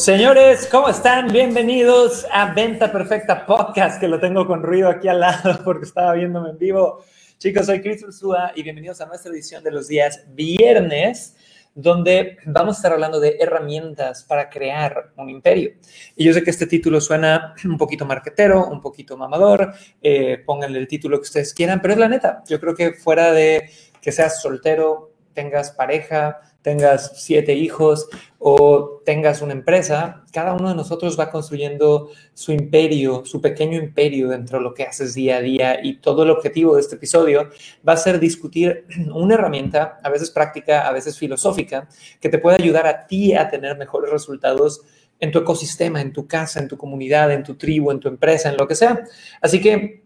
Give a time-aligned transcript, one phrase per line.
[0.00, 1.30] Señores, ¿cómo están?
[1.30, 6.14] Bienvenidos a Venta Perfecta Podcast, que lo tengo con ruido aquí al lado porque estaba
[6.14, 7.04] viéndome en vivo.
[7.36, 11.36] Chicos, soy Chris Ursúa y bienvenidos a nuestra edición de los días viernes,
[11.74, 15.72] donde vamos a estar hablando de herramientas para crear un imperio.
[16.16, 20.78] Y yo sé que este título suena un poquito marquetero, un poquito mamador, eh, pónganle
[20.78, 22.42] el título que ustedes quieran, pero es la neta.
[22.48, 23.68] Yo creo que fuera de
[24.00, 30.74] que seas soltero, tengas pareja, tengas siete hijos o tengas una empresa, cada uno de
[30.74, 35.40] nosotros va construyendo su imperio, su pequeño imperio dentro de lo que haces día a
[35.40, 37.50] día y todo el objetivo de este episodio
[37.86, 41.88] va a ser discutir una herramienta, a veces práctica, a veces filosófica,
[42.20, 44.82] que te puede ayudar a ti a tener mejores resultados
[45.18, 48.48] en tu ecosistema, en tu casa, en tu comunidad, en tu tribu, en tu empresa,
[48.48, 49.04] en lo que sea.
[49.40, 50.02] Así que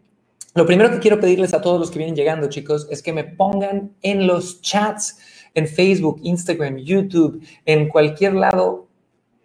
[0.55, 3.25] lo primero que quiero pedirles a todos los que vienen llegando, chicos, es que me
[3.25, 5.19] pongan en los chats
[5.55, 8.89] en Facebook, Instagram, YouTube, en cualquier lado,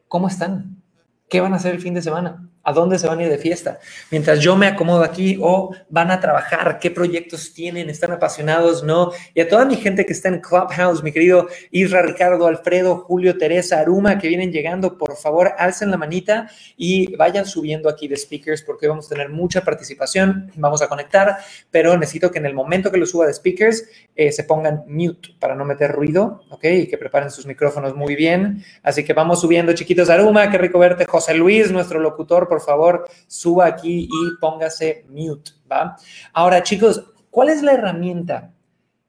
[0.08, 0.82] ¿cómo están?
[1.30, 2.49] ¿Qué van a hacer el fin de semana?
[2.64, 3.80] ¿A dónde se van a ir de fiesta?
[4.12, 9.12] Mientras yo me acomodo aquí o van a trabajar, qué proyectos tienen, están apasionados, no.
[9.34, 13.38] Y a toda mi gente que está en Clubhouse, mi querido Isra, Ricardo, Alfredo, Julio,
[13.38, 18.18] Teresa, Aruma, que vienen llegando, por favor, alcen la manita y vayan subiendo aquí de
[18.18, 21.38] speakers porque vamos a tener mucha participación, vamos a conectar,
[21.72, 25.30] pero necesito que en el momento que lo suba de speakers eh, se pongan mute
[25.40, 26.66] para no meter ruido, ¿ok?
[26.66, 28.66] Y que preparen sus micrófonos muy bien.
[28.84, 30.10] Así que vamos subiendo, chiquitos.
[30.10, 31.06] Aruma, qué rico verte.
[31.06, 35.96] José Luis, nuestro locutor, por favor, suba aquí y póngase mute, ¿va?
[36.34, 38.54] Ahora, chicos, ¿cuál es la herramienta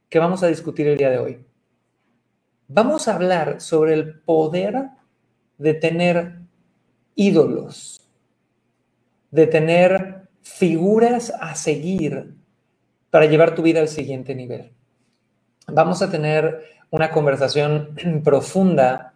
[0.08, 1.44] que vamos a discutir el día de hoy?
[2.68, 4.90] Vamos a hablar sobre el poder
[5.58, 6.38] de tener
[7.16, 8.00] ídolos,
[9.30, 12.34] de tener figuras a seguir
[13.10, 14.72] para llevar tu vida al siguiente nivel.
[15.66, 19.09] Vamos a tener una conversación profunda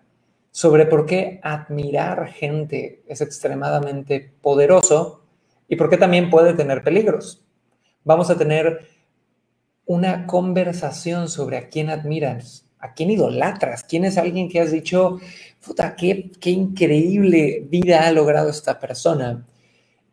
[0.55, 5.25] sobre por qué admirar gente es extremadamente poderoso
[5.67, 7.45] y por qué también puede tener peligros.
[8.05, 8.87] Vamos a tener
[9.85, 15.19] una conversación sobre a quién admiras, a quién idolatras, quién es alguien que has dicho,
[15.67, 19.45] puta, qué, qué increíble vida ha logrado esta persona.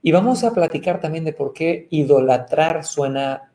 [0.02, 3.52] Y vamos a platicar también de por qué idolatrar suena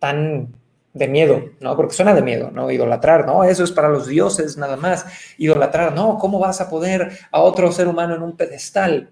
[0.00, 0.56] tan
[0.96, 1.76] de miedo, ¿no?
[1.76, 2.70] Porque suena de miedo, ¿no?
[2.70, 3.44] Idolatrar, ¿no?
[3.44, 5.04] Eso es para los dioses nada más.
[5.36, 9.10] Idolatrar, no, ¿cómo vas a poner a otro ser humano en un pedestal?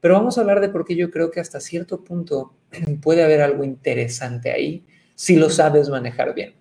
[0.00, 2.54] Pero vamos a hablar de por qué yo creo que hasta cierto punto
[3.02, 6.54] puede haber algo interesante ahí si lo sabes manejar bien.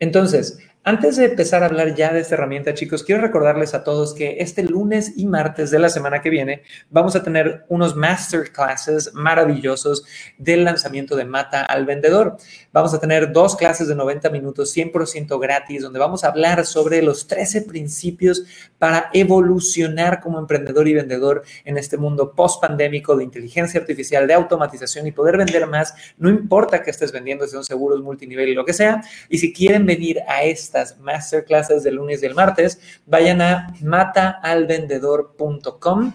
[0.00, 4.14] Entonces, antes de empezar a hablar ya de esta herramienta, chicos, quiero recordarles a todos
[4.14, 9.12] que este lunes y martes de la semana que viene vamos a tener unos masterclasses
[9.12, 10.04] maravillosos
[10.38, 12.38] del lanzamiento de Mata al Vendedor.
[12.72, 17.02] Vamos a tener dos clases de 90 minutos 100% gratis donde vamos a hablar sobre
[17.02, 18.44] los 13 principios
[18.78, 25.06] para evolucionar como emprendedor y vendedor en este mundo post-pandémico de inteligencia artificial, de automatización
[25.06, 28.72] y poder vender más, no importa que estés vendiendo, sean seguros multinivel y lo que
[28.72, 29.02] sea.
[29.28, 33.74] Y si quieren venir a este estas masterclasses del lunes y el martes, vayan a
[33.82, 36.12] mataalvendedor.com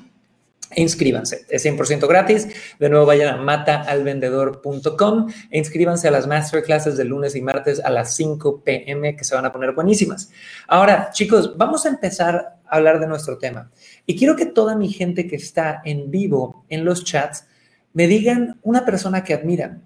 [0.71, 1.45] e inscríbanse.
[1.49, 2.47] Es 100% gratis.
[2.79, 7.89] De nuevo, vayan a mataalvendedor.com e inscríbanse a las masterclasses del lunes y martes a
[7.89, 10.29] las 5 pm que se van a poner buenísimas.
[10.67, 13.69] Ahora, chicos, vamos a empezar a hablar de nuestro tema.
[14.05, 17.45] Y quiero que toda mi gente que está en vivo en los chats
[17.93, 19.83] me digan una persona que admiran.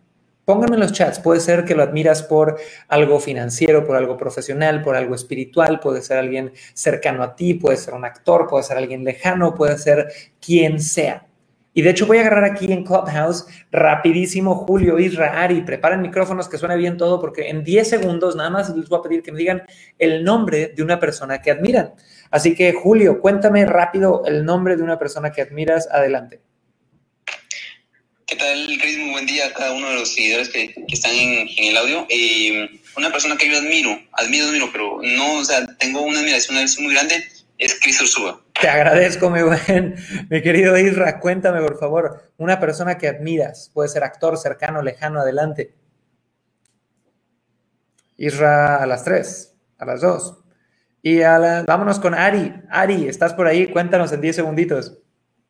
[0.50, 4.82] Pónganme en los chats, puede ser que lo admiras por algo financiero, por algo profesional,
[4.82, 8.78] por algo espiritual, puede ser alguien cercano a ti, puede ser un actor, puede ser
[8.78, 10.08] alguien lejano, puede ser
[10.42, 11.28] quien sea.
[11.72, 16.50] Y de hecho voy a agarrar aquí en Clubhouse rapidísimo Julio, Isra, Ari, preparen micrófonos
[16.50, 19.32] que suene bien todo porque en 10 segundos nada más les voy a pedir que
[19.32, 19.62] me digan
[20.00, 21.94] el nombre de una persona que admiran.
[22.32, 25.88] Así que Julio, cuéntame rápido el nombre de una persona que admiras.
[25.92, 26.49] Adelante.
[28.30, 28.96] ¿Qué tal, Chris?
[29.00, 32.06] Muy buen día a cada uno de los seguidores que, están en, el audio.
[32.10, 36.56] Eh, una persona que yo admiro, admiro, admiro, pero no, o sea, tengo una admiración
[36.84, 37.24] muy grande,
[37.58, 38.40] es Chris Ursúa.
[38.62, 39.96] Te agradezco, mi buen,
[40.30, 41.20] mi querido Isra.
[41.20, 45.74] Cuéntame, por favor, una persona que admiras, puede ser actor, cercano, lejano, adelante.
[48.16, 50.38] Isra a las tres, a las dos.
[51.02, 52.54] Y a la, vámonos con Ari.
[52.70, 53.72] Ari, ¿estás por ahí?
[53.72, 55.00] Cuéntanos en diez segunditos.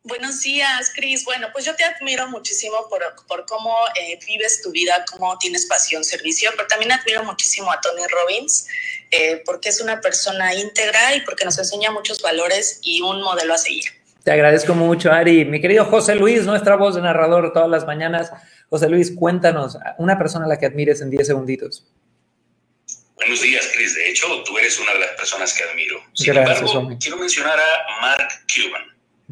[0.02, 1.26] Buenos días, Cris.
[1.26, 5.66] Bueno, pues yo te admiro muchísimo por, por cómo eh, vives tu vida, cómo tienes
[5.66, 8.66] pasión, servicio, pero también admiro muchísimo a Tony Robbins
[9.10, 13.52] eh, porque es una persona íntegra y porque nos enseña muchos valores y un modelo
[13.52, 13.84] a seguir.
[14.24, 15.44] Te agradezco mucho, Ari.
[15.44, 18.32] Mi querido José Luis, nuestra voz de narrador todas las mañanas.
[18.70, 21.86] José Luis, cuéntanos, una persona a la que admires en 10 segunditos.
[23.16, 23.94] Buenos días, Chris.
[23.94, 26.02] De hecho, tú eres una de las personas que admiro.
[26.14, 28.28] Sin Gracias, embargo, quiero mencionar a Mark.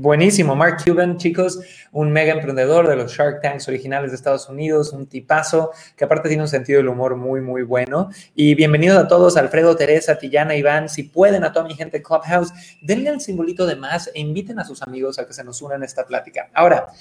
[0.00, 1.58] Buenísimo, Mark Cuban, chicos,
[1.90, 6.28] un mega emprendedor de los Shark Tanks originales de Estados Unidos, un tipazo que aparte
[6.28, 8.08] tiene un sentido del humor muy, muy bueno.
[8.32, 10.88] Y bienvenidos a todos, Alfredo, Teresa, Tillana, Iván.
[10.88, 14.64] Si pueden, a toda mi gente Clubhouse, denle el simbolito de más e inviten a
[14.64, 16.48] sus amigos a que se nos unan a esta plática.
[16.54, 16.92] Ahora,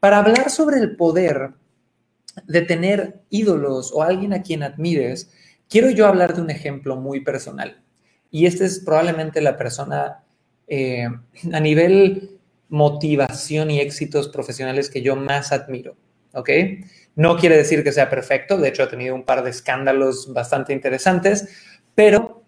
[0.00, 1.50] para hablar sobre el poder
[2.46, 5.30] de tener ídolos o alguien a quien admires,
[5.68, 7.82] quiero yo hablar de un ejemplo muy personal.
[8.30, 10.24] Y esta es probablemente la persona
[10.70, 11.08] eh,
[11.52, 12.38] a nivel
[12.68, 15.96] motivación y éxitos profesionales que yo más admiro,
[16.32, 16.48] ¿ok?
[17.16, 20.72] No quiere decir que sea perfecto, de hecho ha tenido un par de escándalos bastante
[20.72, 21.48] interesantes,
[21.96, 22.44] pero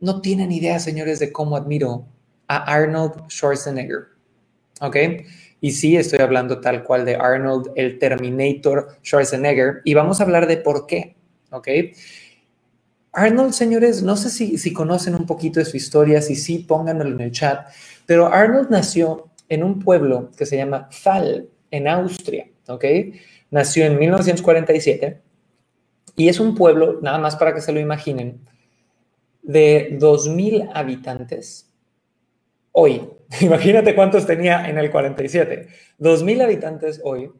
[0.00, 2.06] no tienen idea, señores, de cómo admiro
[2.48, 4.06] a Arnold Schwarzenegger,
[4.80, 4.96] ¿ok?
[5.60, 10.46] Y sí, estoy hablando tal cual de Arnold, el Terminator Schwarzenegger, y vamos a hablar
[10.46, 11.16] de por qué,
[11.50, 11.68] ¿ok?
[13.12, 17.20] Arnold, señores, no sé si, conocen un poquito de su historia, si sí, pónganlo en
[17.20, 17.66] el chat,
[18.06, 22.84] pero Arnold nació en un pueblo que se llama Fall, en Austria, ¿ok?
[23.50, 25.20] Nació en 1947
[26.16, 28.40] y es un pueblo, nada más para que se lo imaginen,
[29.42, 31.72] de 2.000 habitantes
[32.72, 33.08] hoy.
[33.40, 35.68] Imagínate cuántos tenía en el 47.
[35.98, 37.30] 2.000 habitantes hoy,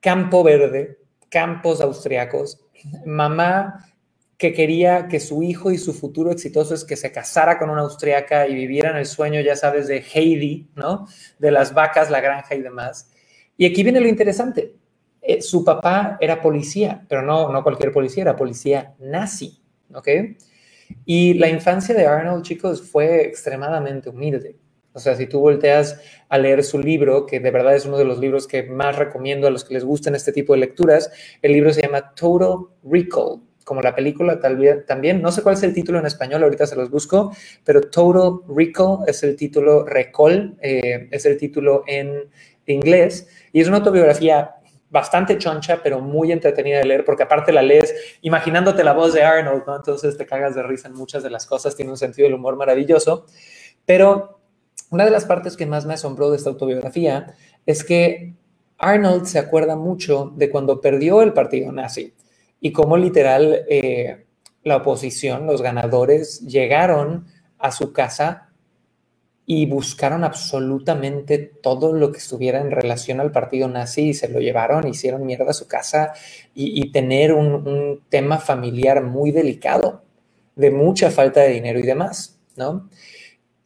[0.00, 0.98] campo verde,
[1.28, 2.60] campos austriacos,
[3.04, 3.93] mamá
[4.36, 7.82] que quería que su hijo y su futuro exitoso es que se casara con una
[7.82, 11.06] austriaca y vivieran el sueño, ya sabes, de Heidi, ¿no?
[11.38, 13.10] De las vacas, la granja y demás.
[13.56, 14.74] Y aquí viene lo interesante.
[15.22, 19.62] Eh, su papá era policía, pero no, no cualquier policía, era policía nazi,
[19.94, 20.08] ¿ok?
[21.04, 24.56] Y la infancia de Arnold, chicos, fue extremadamente humilde.
[24.92, 28.04] O sea, si tú volteas a leer su libro, que de verdad es uno de
[28.04, 31.10] los libros que más recomiendo a los que les gusten este tipo de lecturas,
[31.42, 34.38] el libro se llama Total Recall como la película
[34.86, 37.34] también, no sé cuál es el título en español, ahorita se los busco,
[37.64, 42.28] pero Total Recall es el título, Recall eh, es el título en
[42.66, 44.56] inglés, y es una autobiografía
[44.90, 49.24] bastante choncha, pero muy entretenida de leer, porque aparte la lees imaginándote la voz de
[49.24, 49.74] Arnold, ¿no?
[49.74, 52.56] Entonces te cagas de risa en muchas de las cosas, tiene un sentido del humor
[52.56, 53.26] maravilloso,
[53.84, 54.38] pero
[54.90, 57.34] una de las partes que más me asombró de esta autobiografía
[57.66, 58.34] es que
[58.78, 62.14] Arnold se acuerda mucho de cuando perdió el partido nazi
[62.60, 64.26] y cómo literal eh,
[64.62, 67.26] la oposición, los ganadores, llegaron
[67.58, 68.50] a su casa
[69.46, 74.40] y buscaron absolutamente todo lo que estuviera en relación al partido nazi y se lo
[74.40, 76.12] llevaron, hicieron mierda a su casa
[76.54, 80.02] y, tener un, tema familiar muy delicado,
[80.56, 82.88] de mucha falta de dinero y demás, ¿no?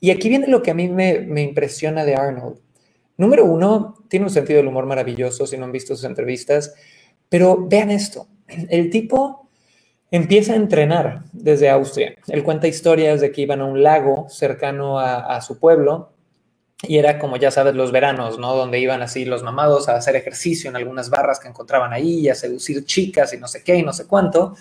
[0.00, 2.58] Y aquí viene lo que a mí me, me impresiona de Arnold.
[3.16, 6.74] Número uno, tiene un sentido del humor maravilloso, si no han visto sus entrevistas,
[7.28, 9.48] pero vean esto, el tipo
[10.10, 12.14] empieza a entrenar desde Austria.
[12.28, 16.12] Él cuenta historias de que iban a un lago cercano a, su pueblo
[16.82, 18.54] y era como ya sabes los veranos, ¿no?
[18.54, 22.28] Donde iban así los mamados a hacer ejercicio en algunas barras que encontraban ahí y
[22.28, 24.54] a seducir chicas y no sé qué y no sé cuánto.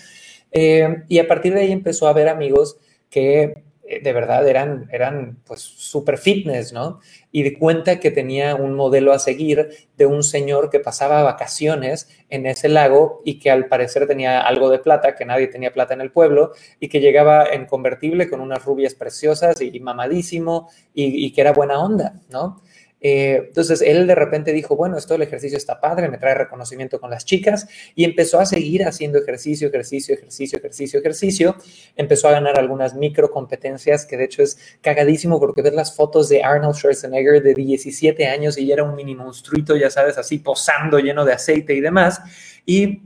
[0.52, 2.78] Eh, y a partir de ahí empezó a ver amigos
[3.10, 3.64] que
[4.02, 7.00] de verdad eran, eran pues súper fitness, ¿no?
[7.32, 12.10] Y de cuenta que tenía un modelo a seguir de un señor que pasaba vacaciones
[12.30, 15.94] en ese lago y que al parecer tenía algo de plata, que nadie tenía plata
[15.94, 21.32] en el pueblo, y que llegaba en convertible con unas rubias preciosas y mamadísimo y
[21.32, 22.62] que era buena onda, ¿no?
[23.10, 27.00] Eh, entonces él de repente dijo, bueno, esto del ejercicio está padre, me trae reconocimiento
[27.00, 31.56] con las chicas y empezó a seguir haciendo ejercicio, ejercicio, ejercicio, ejercicio, ejercicio.
[31.96, 36.28] Empezó a ganar algunas micro competencias que de hecho es cagadísimo porque ver las fotos
[36.28, 41.00] de Arnold Schwarzenegger de 17 años y era un mini monstruito, ya sabes, así posando
[41.00, 42.20] lleno de aceite y demás.
[42.66, 43.04] Y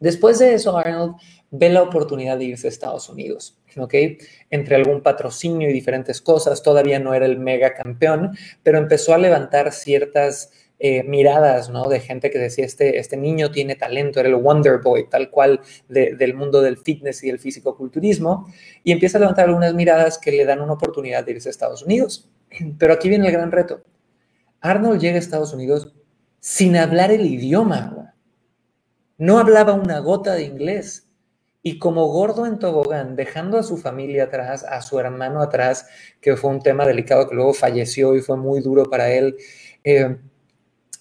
[0.00, 1.16] después de eso, Arnold
[1.50, 3.58] ve la oportunidad de irse a Estados Unidos.
[3.76, 3.94] ¿Ok?
[4.50, 9.18] Entre algún patrocinio y diferentes cosas, todavía no era el mega campeón, pero empezó a
[9.18, 11.88] levantar ciertas eh, miradas, ¿no?
[11.88, 15.60] De gente que decía, este, este niño tiene talento, era el Wonder Boy, tal cual
[15.88, 18.46] del mundo del fitness y el físico-culturismo,
[18.84, 21.82] y empieza a levantar algunas miradas que le dan una oportunidad de irse a Estados
[21.82, 22.30] Unidos.
[22.78, 23.82] Pero aquí viene el gran reto.
[24.60, 25.94] Arnold llega a Estados Unidos
[26.40, 28.14] sin hablar el idioma.
[29.16, 31.05] No hablaba una gota de inglés
[31.66, 35.88] y como gordo en tobogán, dejando a su familia atrás, a su hermano atrás,
[36.20, 39.34] que fue un tema delicado que luego falleció y fue muy duro para él,
[39.82, 40.16] eh,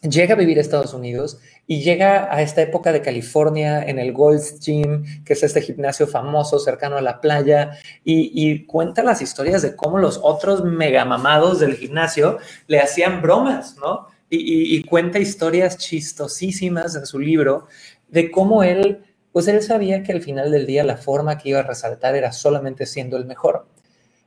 [0.02, 4.12] llega a vivir a Estados Unidos y llega a esta época de California en el
[4.12, 9.62] Gold's Gym, que es este gimnasio famoso cercano a la playa, y, cuenta las historias
[9.62, 14.08] de cómo los otros megamamados del gimnasio le hacían bromas, ¿no?
[14.32, 17.68] Y, y, cuenta historias chistosísimas en su libro
[18.08, 19.04] de cómo él,
[19.36, 22.32] pues él sabía que al final del día la forma que iba a resaltar era
[22.32, 23.68] solamente siendo el mejor.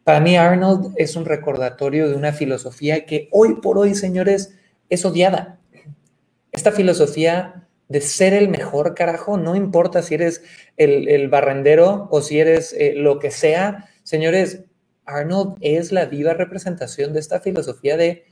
[0.04, 4.54] Para mí Arnold es un recordatorio de una filosofía que hoy por hoy, señores,
[4.90, 5.60] es odiada
[6.52, 10.42] esta filosofía de ser el mejor carajo, no importa si eres
[10.76, 14.64] el, barrendero o si eres eh, lo que sea, señores,
[15.06, 18.26] Arnold es la viva representación de esta filosofía de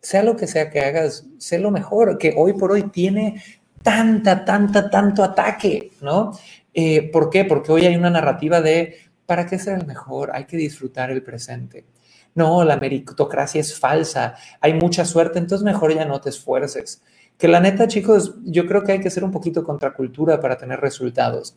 [0.00, 3.42] sea lo que sea que hagas, sé lo mejor, que hoy por hoy tiene
[3.82, 6.32] tanta, tanta, tanto ataque, ¿no?
[6.74, 7.44] Eh, ¿Por qué?
[7.44, 8.96] Porque hoy hay una narrativa de,
[9.26, 10.30] ¿para qué ser el mejor?
[10.34, 11.84] Hay que disfrutar el presente.
[12.34, 17.02] No, la meritocracia es falsa, hay mucha suerte, entonces mejor ya no te esfuerces.
[17.36, 20.80] Que la neta, chicos, yo creo que hay que ser un poquito contracultura para tener
[20.80, 21.56] resultados.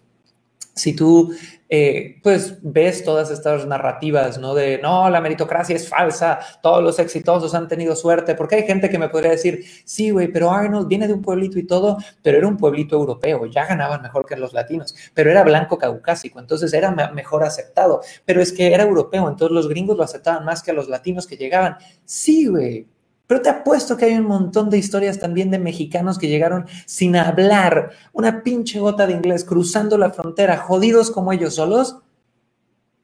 [0.75, 1.34] Si tú,
[1.70, 4.53] eh, pues, ves todas estas narrativas, ¿no?
[4.53, 8.89] De, no, la meritocracia es falsa, todos los exitosos han tenido suerte, porque hay gente
[8.89, 12.38] que me podría decir, sí, güey, pero Arnold viene de un pueblito y todo, pero
[12.38, 16.74] era un pueblito europeo, ya ganaban mejor que los latinos, pero era blanco caucásico, entonces
[16.74, 20.72] era mejor aceptado, pero es que era europeo, entonces los gringos lo aceptaban más que
[20.72, 21.77] a los latinos que llegaban.
[22.03, 22.86] Sí, güey,
[23.27, 27.15] pero te apuesto que hay un montón de historias también de mexicanos que llegaron sin
[27.15, 31.98] hablar una pinche gota de inglés, cruzando la frontera, jodidos como ellos solos,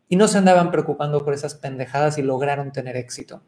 [0.07, 3.41] y no se andaban preocupando por esas pendejadas y lograron tener éxito.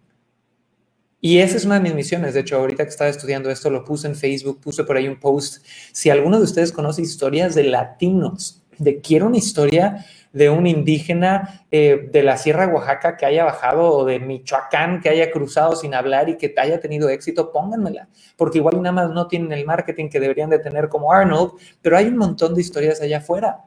[1.19, 2.33] Y esa es una de mis misiones.
[2.33, 5.19] De hecho, ahorita que estaba estudiando esto, lo puse en Facebook, puse por ahí un
[5.19, 5.65] post.
[5.91, 11.65] Si alguno de ustedes conoce historias de latinos, de quiero una historia de un indígena
[11.69, 15.93] eh, de la Sierra Oaxaca que haya bajado o de Michoacán que haya cruzado sin
[15.93, 20.09] hablar y que haya tenido éxito, pónganmela, porque igual nada más no tienen el marketing
[20.09, 23.59] que deberían de tener como Arnold, pero hay un montón de historias allá afuera.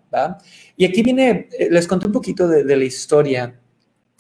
[0.76, 3.54] Y aquí viene, eh, les conté un poquito de, la historia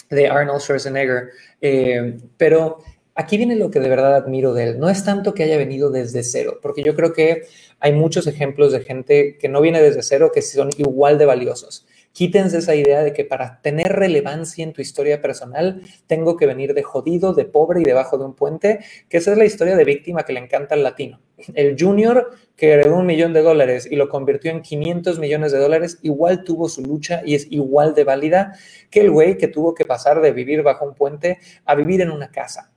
[0.08, 2.78] de Arnold Schwarzenegger, eh, pero
[3.16, 4.78] aquí viene lo que de verdad admiro de él.
[4.78, 7.42] No es tanto que haya venido desde cero, porque yo creo que
[7.80, 11.86] hay muchos ejemplos de gente que no viene desde cero, que son igual de valiosos.
[12.16, 16.72] Quítense esa idea de que para tener relevancia en tu historia personal tengo que venir
[16.72, 18.78] de jodido, de pobre y debajo de un puente,
[19.10, 21.20] que esa es la historia de víctima que le encanta al latino.
[21.52, 25.58] El junior que heredó un millón de dólares y lo convirtió en 500 millones de
[25.58, 28.56] dólares, igual tuvo su lucha y es igual de válida
[28.88, 32.10] que el güey que tuvo que pasar de vivir bajo un puente a vivir en
[32.10, 32.72] una casa.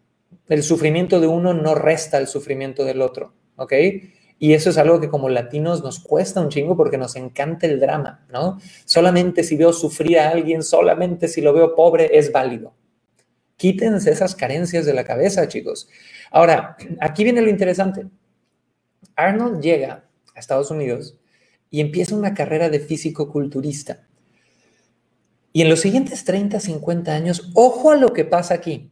[0.50, 3.72] El sufrimiento de uno no resta el sufrimiento del otro, ¿ok?
[4.41, 7.77] Y eso es algo que como latinos nos cuesta un chingo porque nos encanta el
[7.77, 8.58] drama, ¿no?
[8.86, 12.74] Solamente si veo sufrir a alguien, solamente si lo veo pobre, es válido.
[13.58, 15.89] Quítense esas carencias de la cabeza, chicos.
[16.31, 18.08] Ahora, aquí viene lo interesante.
[19.17, 21.17] Arnold llega a Estados Unidos
[21.69, 24.08] y empieza una carrera de físico-culturista.
[25.51, 28.89] Y en los siguientes 30, 50 años, ojo a lo que pasa aquí.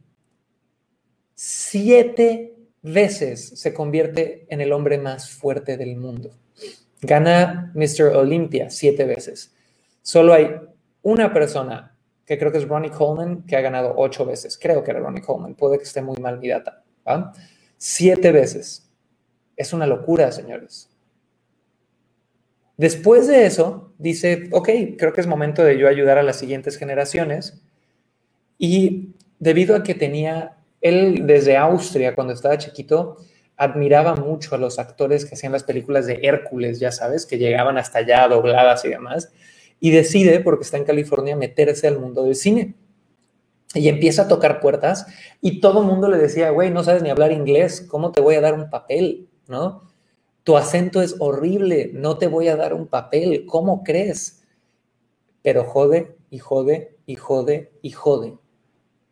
[1.34, 6.30] Siete veces se convierte en el hombre más fuerte del mundo.
[7.00, 8.16] Gana Mr.
[8.16, 9.54] Olympia siete veces.
[10.02, 10.56] Solo hay
[11.02, 14.58] una persona, que creo que es Ronnie Coleman, que ha ganado ocho veces.
[14.58, 16.82] Creo que era Ronnie Coleman, puede que esté muy mal mi data.
[17.76, 18.90] Siete veces.
[19.56, 20.90] Es una locura, señores.
[22.76, 26.76] Después de eso, dice, ok, creo que es momento de yo ayudar a las siguientes
[26.76, 27.60] generaciones.
[28.56, 33.16] Y debido a que tenía él desde Austria, cuando estaba chiquito,
[33.56, 37.76] admiraba mucho a los actores que hacían las películas de Hércules, ya sabes, que llegaban
[37.76, 39.32] hasta allá dobladas y demás,
[39.80, 42.74] y decide, porque está en California, meterse al mundo del cine.
[43.74, 45.06] Y empieza a tocar puertas
[45.42, 48.34] y todo el mundo le decía, güey, no sabes ni hablar inglés, ¿cómo te voy
[48.36, 49.28] a dar un papel?
[49.46, 49.82] ¿No?
[50.42, 54.42] Tu acento es horrible, no te voy a dar un papel, ¿cómo crees?
[55.42, 58.38] Pero jode y jode y jode y jode.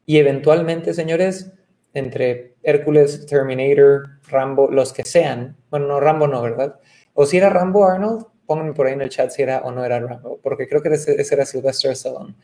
[0.06, 1.52] Y eventualmente, señores,
[1.96, 5.56] entre Hércules, Terminator, Rambo, los que sean.
[5.70, 6.78] Bueno, no, Rambo no, ¿verdad?
[7.14, 9.82] O si era Rambo Arnold, pónganme por ahí en el chat si era o no
[9.82, 12.34] era Rambo, porque creo que ese, era Sylvester Stallone.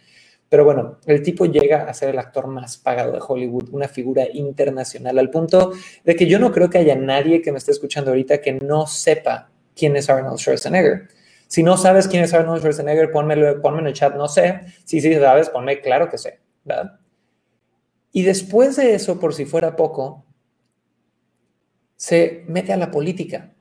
[0.48, 4.24] Pero bueno, el tipo llega a ser el actor más pagado de Hollywood, una figura
[4.32, 8.10] internacional, al punto de que yo no creo que haya nadie que me esté escuchando
[8.10, 11.08] ahorita que no sepa quién es Arnold Schwarzenegger.
[11.46, 14.60] Si no sabes quién es Arnold Schwarzenegger, pónmelo, ponme en el chat, no sé.
[14.84, 16.98] Si sí sabes, ponme claro que sé, ¿verdad?
[18.12, 20.26] Y después de eso, por si fuera poco,
[21.96, 23.54] se mete a la política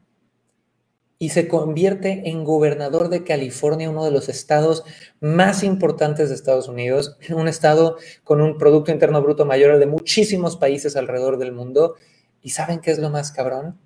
[1.18, 4.84] y se convierte en gobernador de California, uno de los estados
[5.20, 9.86] más importantes de Estados Unidos, un estado con un Producto Interno Bruto mayor al de
[9.86, 11.96] muchísimos países alrededor del mundo.
[12.42, 13.78] ¿Y saben qué es lo más cabrón?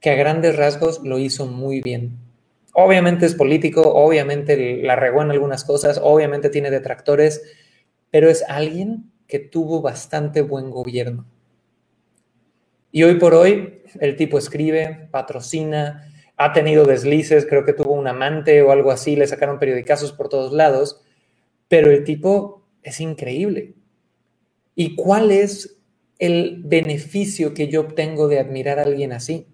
[0.00, 2.16] Que a grandes rasgos lo hizo muy bien.
[2.72, 7.42] Obviamente es político, obviamente la regó en algunas cosas, obviamente tiene detractores,
[8.12, 11.26] pero es alguien que tuvo bastante buen gobierno.
[12.92, 18.06] Y hoy por hoy el tipo escribe, patrocina, ha tenido deslices, creo que tuvo un
[18.08, 21.02] amante o algo así, le sacaron periodicazos por todos lados,
[21.68, 23.74] pero el tipo es increíble.
[24.74, 25.78] ¿Y cuál es
[26.18, 29.46] el beneficio que yo obtengo de admirar a alguien así?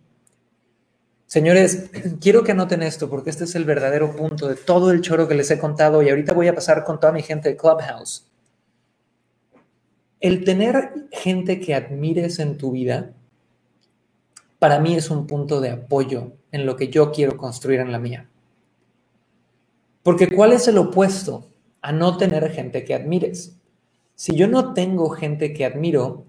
[1.26, 5.28] Señores, quiero que anoten esto porque este es el verdadero punto de todo el choro
[5.28, 8.31] que les he contado y ahorita voy a pasar con toda mi gente de Clubhouse.
[10.22, 13.12] El tener gente que admires en tu vida,
[14.60, 17.98] para mí es un punto de apoyo en lo que yo quiero construir en la
[17.98, 18.30] mía.
[20.04, 21.48] Porque ¿cuál es el opuesto
[21.80, 23.56] a no tener gente que admires?
[24.14, 26.24] Si yo no tengo gente que admiro,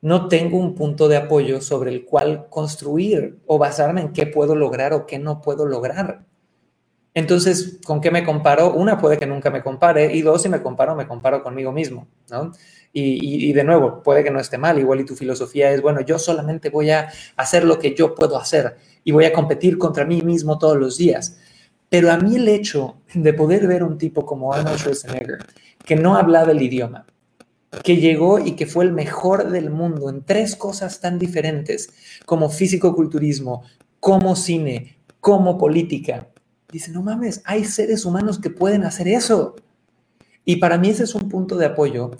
[0.00, 4.56] no tengo un punto de apoyo sobre el cual construir o basarme en qué puedo
[4.56, 6.24] lograr o qué no puedo lograr.
[7.14, 8.72] Entonces, ¿con qué me comparo?
[8.72, 12.08] Una, puede que nunca me compare, y dos, si me comparo, me comparo conmigo mismo,
[12.30, 12.52] ¿no?
[12.94, 16.00] Y, y, de nuevo, puede que no esté mal, igual y tu filosofía es, bueno,
[16.02, 20.04] yo solamente voy a hacer lo que yo puedo hacer y voy a competir contra
[20.04, 21.38] mí mismo todos los días.
[21.88, 25.38] Pero a mí el hecho de poder ver un tipo como Arnold Schwarzenegger,
[25.84, 27.06] que no hablaba el idioma,
[27.82, 31.92] que llegó y que fue el mejor del mundo en tres cosas tan diferentes
[32.24, 33.62] como físico-culturismo,
[34.00, 36.28] como cine, como política.
[36.72, 39.56] Dice, no mames, hay seres humanos que pueden hacer eso.
[40.46, 42.12] Y para mí ese es un punto de apoyo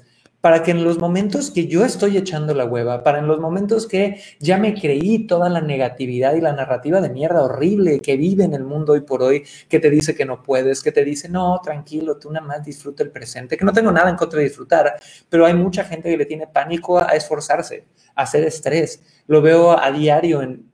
[0.43, 3.87] para que en los momentos que yo estoy echando la hueva, para en los momentos
[3.87, 8.43] que ya me creí toda la negatividad y la narrativa de mierda horrible que vive
[8.43, 11.29] en el mundo hoy por hoy, que te dice que no puedes, que te dice,
[11.29, 14.47] no, tranquilo, tú nada más disfruta el presente, que no tengo nada en contra de
[14.47, 14.97] disfrutar,
[15.31, 19.01] pero hay mucha gente que le tiene pánico a esforzarse, a hacer estrés.
[19.29, 20.73] Lo veo a diario en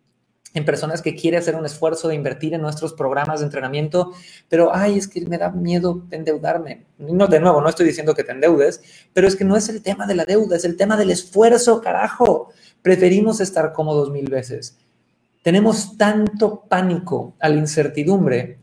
[0.54, 4.12] en personas que quieren hacer un esfuerzo de invertir en nuestros programas de entrenamiento,
[4.48, 6.86] pero, ay, es que me da miedo endeudarme.
[6.98, 8.80] No, de nuevo, no estoy diciendo que te endeudes,
[9.12, 11.80] pero es que no es el tema de la deuda, es el tema del esfuerzo,
[11.80, 12.50] carajo.
[12.82, 14.78] Preferimos estar cómodos mil veces.
[15.42, 18.58] Tenemos tanto pánico a la incertidumbre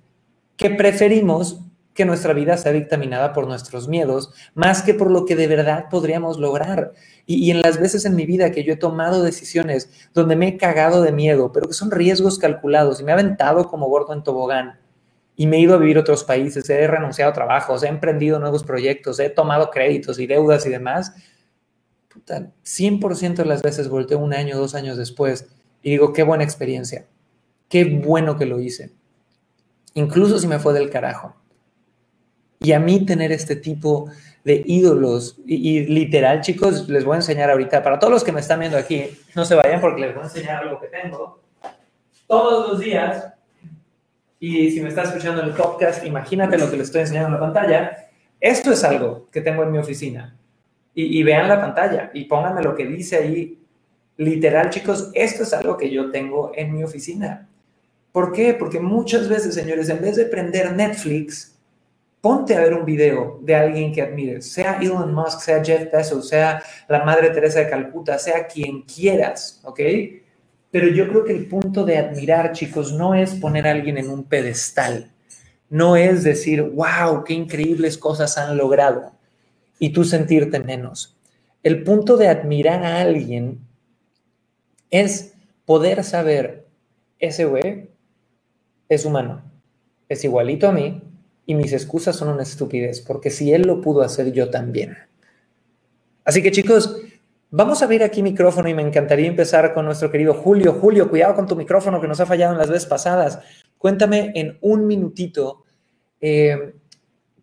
[0.58, 1.62] que preferimos
[1.96, 5.86] que nuestra vida sea dictaminada por nuestros miedos, más que por lo que de verdad
[5.90, 6.92] podríamos lograr.
[7.26, 10.58] Y, en las veces en mi vida que yo he tomado decisiones donde me he
[10.58, 14.24] cagado de miedo, pero que son riesgos calculados y me he aventado como gordo en
[14.24, 14.78] tobogán
[15.38, 18.40] y me he ido a vivir a otros países, he renunciado a trabajos, he emprendido
[18.40, 21.14] nuevos proyectos, he tomado créditos y deudas y demás,
[22.10, 25.48] puta, 100% de las veces volteo un año, dos años después
[25.82, 27.06] y digo, qué buena experiencia,
[27.70, 28.92] qué bueno que lo hice.
[29.94, 31.36] Incluso si me fue del carajo.
[32.66, 34.10] Y a mí tener este tipo
[34.44, 38.40] de ídolos, y, literal, chicos, les voy a enseñar ahorita, para todos los que me
[38.40, 41.40] están viendo aquí, no se vayan porque les voy a enseñar algo que tengo.
[42.26, 43.28] Todos los días,
[44.40, 47.34] y si me está escuchando en el podcast, imagínate lo que les estoy enseñando en
[47.36, 48.10] la pantalla.
[48.40, 50.36] Esto es algo que tengo en mi oficina.
[50.96, 53.60] Y, y vean la pantalla y pónganme lo que dice ahí.
[54.18, 57.48] Literal, chicos, esto es algo que yo tengo en mi oficina.
[58.12, 58.56] ¿Por qué?
[58.56, 61.55] Porque muchas veces, señores, en vez de prender Netflix,
[62.26, 66.28] ponte a ver un video de alguien que admires, sea Elon Musk, sea Jeff Bezos,
[66.28, 69.80] sea la Madre Teresa de Calcuta, sea quien quieras, ¿ok?
[70.72, 74.10] Pero yo creo que el punto de admirar, chicos, no es poner a alguien en
[74.10, 75.12] un pedestal,
[75.70, 79.12] no es decir, wow, qué increíbles cosas han logrado
[79.78, 81.16] y tú sentirte menos.
[81.62, 83.60] El punto de admirar a alguien
[84.90, 86.66] es poder saber,
[87.20, 87.92] ese güey
[88.90, 89.44] es humano,
[90.10, 91.04] es igualito a mí,
[91.46, 94.98] y mis excusas son una estupidez, porque si él lo pudo hacer, yo también.
[96.24, 96.98] Así que chicos,
[97.52, 100.74] vamos a abrir aquí micrófono y me encantaría empezar con nuestro querido Julio.
[100.74, 103.40] Julio, cuidado con tu micrófono que nos ha fallado en las veces pasadas.
[103.78, 105.66] Cuéntame en un minutito,
[106.20, 106.74] eh,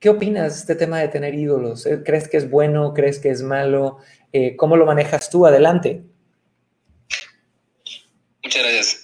[0.00, 1.86] ¿qué opinas de este tema de tener ídolos?
[1.86, 2.02] ¿Eh?
[2.04, 2.92] ¿Crees que es bueno?
[2.94, 3.98] ¿Crees que es malo?
[4.32, 5.46] Eh, ¿Cómo lo manejas tú?
[5.46, 6.02] Adelante.
[8.42, 9.02] Muchas gracias.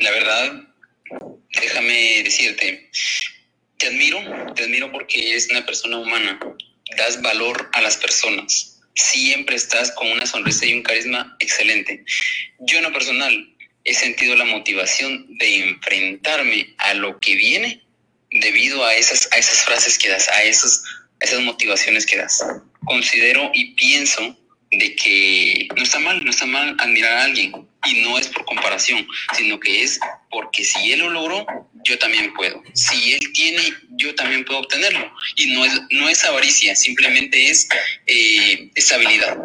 [0.00, 0.61] la verdad,
[1.60, 2.90] déjame decirte,
[3.78, 4.20] te admiro,
[4.54, 6.38] te admiro porque eres una persona humana,
[6.96, 12.04] das valor a las personas, siempre estás con una sonrisa y un carisma excelente.
[12.60, 13.48] Yo en lo personal
[13.84, 17.82] he sentido la motivación de enfrentarme a lo que viene
[18.30, 22.44] debido a esas, a esas frases que das, a, a esas motivaciones que das.
[22.84, 24.38] Considero y pienso
[24.72, 27.52] de que no está mal, no está mal admirar a alguien
[27.84, 29.06] y no es por comparación,
[29.36, 31.46] sino que es porque si él lo logró,
[31.84, 32.62] yo también puedo.
[32.72, 35.10] Si él tiene, yo también puedo obtenerlo.
[35.36, 37.68] Y no es, no es avaricia, simplemente es
[38.06, 39.38] eh, estabilidad.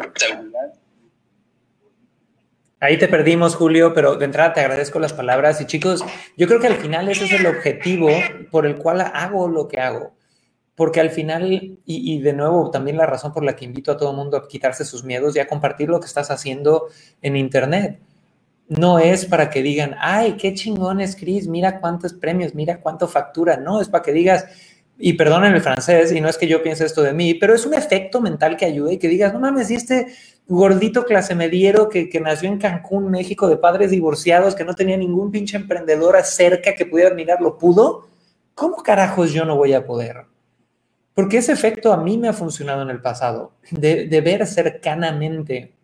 [2.80, 5.60] Ahí te perdimos, Julio, pero de entrada te agradezco las palabras.
[5.60, 6.04] Y chicos,
[6.36, 8.08] yo creo que al final ese es el objetivo
[8.50, 10.17] por el cual hago lo que hago.
[10.78, 14.12] Porque al final, y, de nuevo, también la razón por la que invito a todo
[14.12, 16.86] el mundo a quitarse sus miedos y a compartir lo que estás haciendo
[17.20, 17.98] en Internet.
[18.68, 23.08] No es para que digan, ay, qué chingón es Chris, mira cuántos premios, mira cuánto
[23.08, 23.56] factura.
[23.56, 24.46] No, es para que digas,
[24.96, 27.66] y perdonen el francés, y no es que yo piense esto de mí, pero es
[27.66, 30.06] un efecto mental que ayuda y que digas, no mames, y este
[30.46, 34.96] gordito clase mediero que, que, nació en Cancún, México, de padres divorciados, que no tenía
[34.96, 38.06] ningún pinche emprendedor cerca que pudiera admirarlo, pudo,
[38.54, 40.27] ¿cómo carajos yo no voy a poder?
[41.18, 45.74] Porque ese efecto a mí me ha funcionado en el pasado, de, ver cercanamente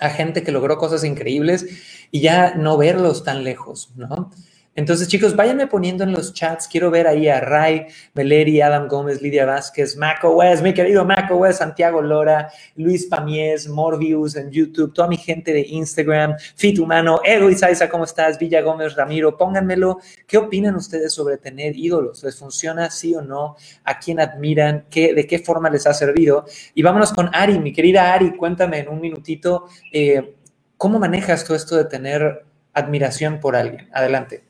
[0.00, 1.64] a gente que logró cosas increíbles
[2.10, 4.32] y ya no verlos tan lejos, ¿no?
[4.78, 6.68] Entonces, chicos, váyanme poniendo en los chats.
[6.68, 11.34] Quiero ver ahí a Ray, Meleri, Adam Gómez, Lidia Vázquez, Maco West, mi querido Maco
[11.34, 17.18] West, Santiago Lora, Luis Pamies, Morbius en YouTube, toda mi gente de Instagram, Fit Humano,
[17.24, 18.38] Edo Isaiza, ¿cómo estás?
[18.38, 19.98] Villa Gómez, Ramiro, pónganmelo.
[20.28, 22.22] ¿Qué opinan ustedes sobre tener ídolos?
[22.22, 23.56] ¿Les funciona sí o no?
[23.82, 24.86] ¿A quién admiran?
[24.88, 26.44] ¿Qué, ¿De qué forma les ha servido?
[26.76, 30.36] Y vámonos con Ari, mi querida Ari, cuéntame en un minutito, eh,
[30.76, 33.88] ¿cómo manejas todo esto de tener admiración por alguien?
[33.92, 34.47] Adelante.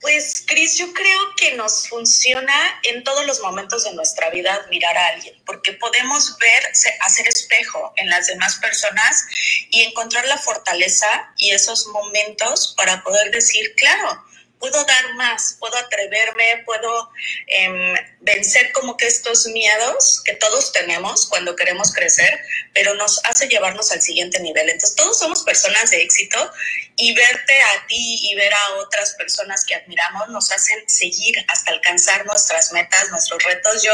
[0.00, 4.96] Pues, Cris, yo creo que nos funciona en todos los momentos de nuestra vida admirar
[4.96, 6.62] a alguien, porque podemos ver,
[7.00, 9.26] hacer espejo en las demás personas
[9.70, 14.22] y encontrar la fortaleza y esos momentos para poder decir, claro,
[14.58, 17.10] puedo dar más, puedo atreverme, puedo
[17.46, 22.38] eh, vencer como que estos miedos que todos tenemos cuando queremos crecer,
[22.74, 24.68] pero nos hace llevarnos al siguiente nivel.
[24.68, 26.52] Entonces, todos somos personas de éxito
[26.98, 31.70] y verte a ti y ver a otras personas que admiramos nos hacen seguir hasta
[31.72, 33.82] alcanzar nuestras metas, nuestros retos.
[33.82, 33.92] Yo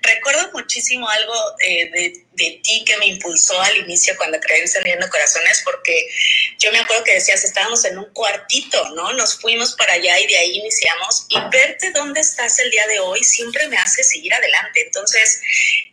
[0.00, 4.68] recuerdo muchísimo algo eh, de, de, ti que me impulsó al inicio cuando creí en
[4.68, 6.06] Saliendo Corazones, porque
[6.58, 9.12] yo me acuerdo que decías, estábamos en un cuartito, ¿no?
[9.14, 13.00] Nos fuimos para allá y de ahí iniciamos y verte dónde estás el día de
[13.00, 14.82] hoy siempre me hace seguir adelante.
[14.82, 15.40] Entonces,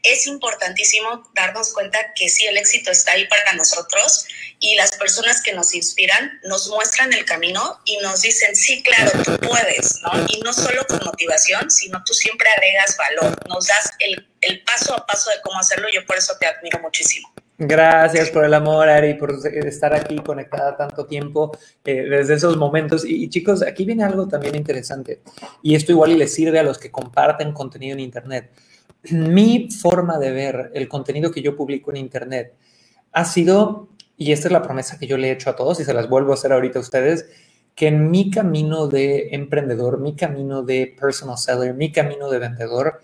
[0.04, 4.28] es importantísimo darnos cuenta que sí, el éxito está ahí para nosotros
[4.60, 9.12] y las personas que nos inspiran nos muestran el camino y nos dicen, sí, claro,
[9.24, 10.12] tú puedes, ¿no?
[10.28, 14.28] Y no solo con motivación, sino tú siempre agregas valor, nos das el,
[14.64, 15.88] paso a paso de cómo hacerlo.
[15.94, 17.32] Yo por eso te admiro muchísimo.
[17.58, 19.32] Gracias por el amor, Ari, por
[19.66, 23.06] estar aquí conectada tanto tiempo eh, desde esos momentos.
[23.06, 25.22] Y, y, chicos, aquí viene algo también interesante.
[25.62, 28.52] Y esto igual y les sirve a los que comparten contenido en Internet.
[29.12, 32.54] Mi forma de ver el contenido que yo publico en Internet
[33.14, 35.84] ha sido, y esta es la promesa que yo le he hecho a todos y
[35.84, 37.30] se las vuelvo a hacer ahorita a ustedes,
[37.76, 43.02] que en mi camino de emprendedor, mi camino de personal seller, mi camino de vendedor,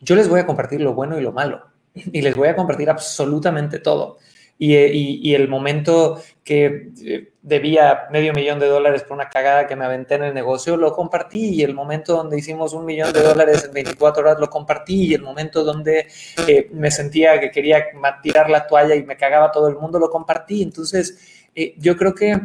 [0.00, 2.90] yo les voy a compartir lo bueno y lo malo y les voy a compartir
[2.90, 4.18] absolutamente todo.
[4.58, 9.76] Y, y, el momento que eh, debía medio millón de dólares por una cagada que
[9.76, 11.56] me aventé en el negocio, lo compartí.
[11.56, 15.08] Y el momento donde hicimos un millón de dólares en 24 horas, lo compartí.
[15.08, 16.06] Y el momento donde
[16.48, 17.84] eh, me sentía que quería
[18.22, 20.62] tirar la toalla y me cagaba todo el mundo, lo compartí.
[20.62, 22.40] Entonces, eh, yo creo que,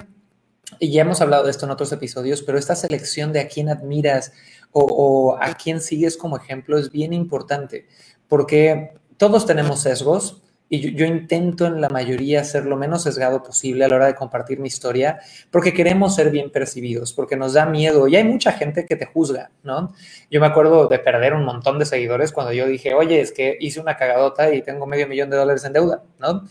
[0.80, 3.70] y ya hemos hablado de esto en otros episodios, pero esta selección de a quién
[3.70, 4.34] admiras
[4.74, 7.88] o, o a quién sigues como ejemplo es bien importante.
[8.28, 10.42] Porque todos tenemos sesgos
[10.74, 14.16] y yo, intento en la mayoría ser lo menos sesgado posible a la hora de
[14.16, 15.20] compartir mi historia
[15.52, 19.06] porque queremos ser bien percibidos, porque nos da miedo y hay mucha gente que te
[19.06, 19.94] juzga, ¿no?
[20.30, 23.58] Yo me acuerdo de perder un montón de seguidores cuando yo dije, oye, es que
[23.60, 26.44] hice una cagadota y tengo medio millón de dólares en deuda, ¿no?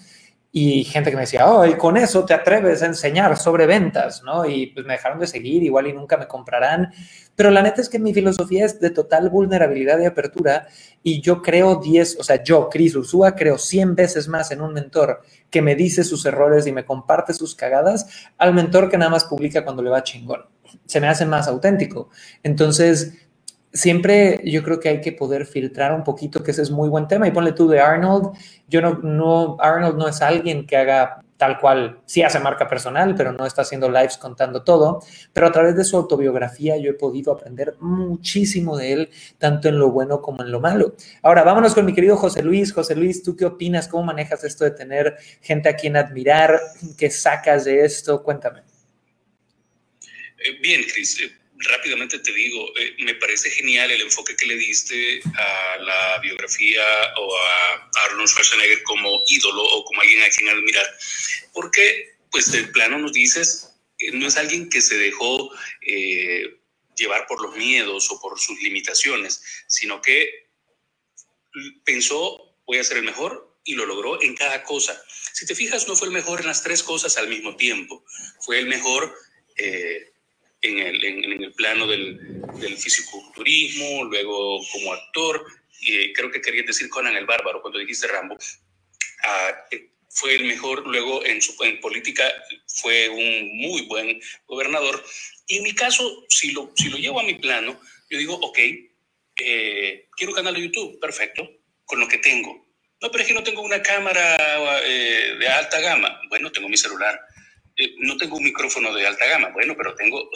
[0.52, 4.22] Y gente que me decía, oh, y con eso te atreves a enseñar sobre ventas,
[4.24, 4.44] ¿no?
[4.44, 6.92] Y pues me dejaron de seguir, igual y nunca me comprarán.
[7.36, 10.66] Pero la neta es que mi filosofía es de total vulnerabilidad y apertura
[11.04, 14.74] y yo creo 10, o sea, yo, Cris Ursúa, creo 100 veces más en un
[14.74, 19.10] mentor que me dice sus errores y me comparte sus cagadas al mentor que nada
[19.10, 20.46] más publica cuando le va chingón.
[20.84, 22.10] Se me hace más auténtico.
[22.42, 23.29] Entonces,
[23.72, 27.08] siempre yo creo que hay que poder filtrar un poquito, que ese es muy buen
[27.08, 27.28] tema.
[27.28, 28.36] Y ponle tú de Arnold,
[28.68, 33.14] yo no, no, Arnold no es alguien que haga tal cual, sí hace marca personal,
[33.16, 35.00] pero no está haciendo lives contando todo.
[35.32, 39.78] Pero a través de su autobiografía yo he podido aprender muchísimo de él, tanto en
[39.78, 40.94] lo bueno como en lo malo.
[41.22, 42.74] Ahora, vámonos con mi querido José Luis.
[42.74, 43.88] José Luis, ¿tú qué opinas?
[43.88, 46.60] ¿Cómo manejas esto de tener gente a quien admirar?
[46.98, 48.22] ¿Qué sacas de esto?
[48.22, 48.60] Cuéntame.
[50.60, 55.76] Bien, Cris rápidamente te digo, eh, me parece genial el enfoque que le diste a
[55.78, 56.84] la biografía
[57.16, 60.86] o a Arnold Schwarzenegger como ídolo o como alguien a quien admirar,
[61.52, 65.50] porque pues de plano nos dices, eh, no es alguien que se dejó
[65.82, 66.60] eh,
[66.96, 70.48] llevar por los miedos o por sus limitaciones, sino que
[71.84, 75.02] pensó, voy a ser el mejor y lo logró en cada cosa.
[75.32, 78.04] Si te fijas, no fue el mejor en las tres cosas al mismo tiempo.
[78.40, 79.14] Fue el mejor
[79.56, 80.09] eh,
[80.62, 85.46] en, el, en, el, plano del, del fisiculturismo, luego como actor,
[85.80, 88.36] y creo que querías decir Conan el Bárbaro cuando dijiste Rambo.
[89.24, 92.24] Ah, eh, fue el mejor, luego en, su, en política
[92.66, 95.02] fue un muy buen gobernador.
[95.46, 98.58] Y en mi caso, si lo, si lo llevo a mi plano, yo digo, ok,
[99.36, 101.48] eh, quiero un canal de YouTube, perfecto,
[101.84, 102.68] con lo que tengo.
[103.00, 104.36] No, pero es que no tengo una cámara
[104.84, 106.20] eh, de alta gama.
[106.28, 107.18] Bueno, tengo mi celular.
[107.80, 109.48] Eh, no tengo un micrófono de alta gama.
[109.48, 110.30] Bueno, pero tengo...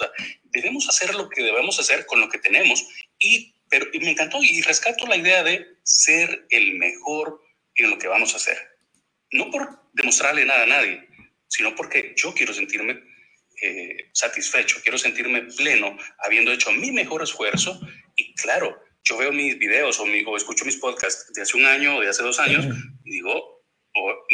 [0.44, 2.86] debemos hacer lo que debemos hacer con lo que tenemos.
[3.18, 7.40] Y, pero, y me encantó y rescato la idea de ser el mejor
[7.76, 8.74] en lo que vamos a hacer
[9.34, 11.06] no por demostrarle nada a nadie,
[11.48, 13.02] sino porque yo quiero sentirme
[13.60, 17.80] eh, satisfecho, quiero sentirme pleno habiendo hecho mi mejor esfuerzo
[18.16, 21.96] y claro, yo veo mis videos o, o escucho mis podcasts de hace un año
[21.96, 22.64] o de hace dos años
[23.04, 24.26] y digo, oh,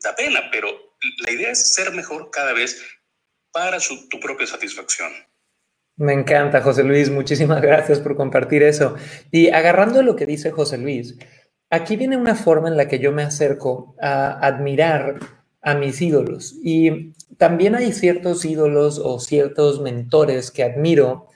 [0.00, 0.87] da pena, pero
[1.18, 2.82] la idea es ser mejor cada vez
[3.52, 5.10] para tu propia satisfacción.
[5.96, 7.10] Me encanta, José Luis.
[7.10, 8.94] Muchísimas gracias por compartir eso.
[9.32, 11.16] Y agarrando lo que dice José Luis,
[11.70, 15.18] aquí viene una forma en la que yo me acerco a admirar
[15.60, 16.54] a mis ídolos.
[16.62, 21.26] Y también hay ciertos ídolos o ciertos mentores que admiro,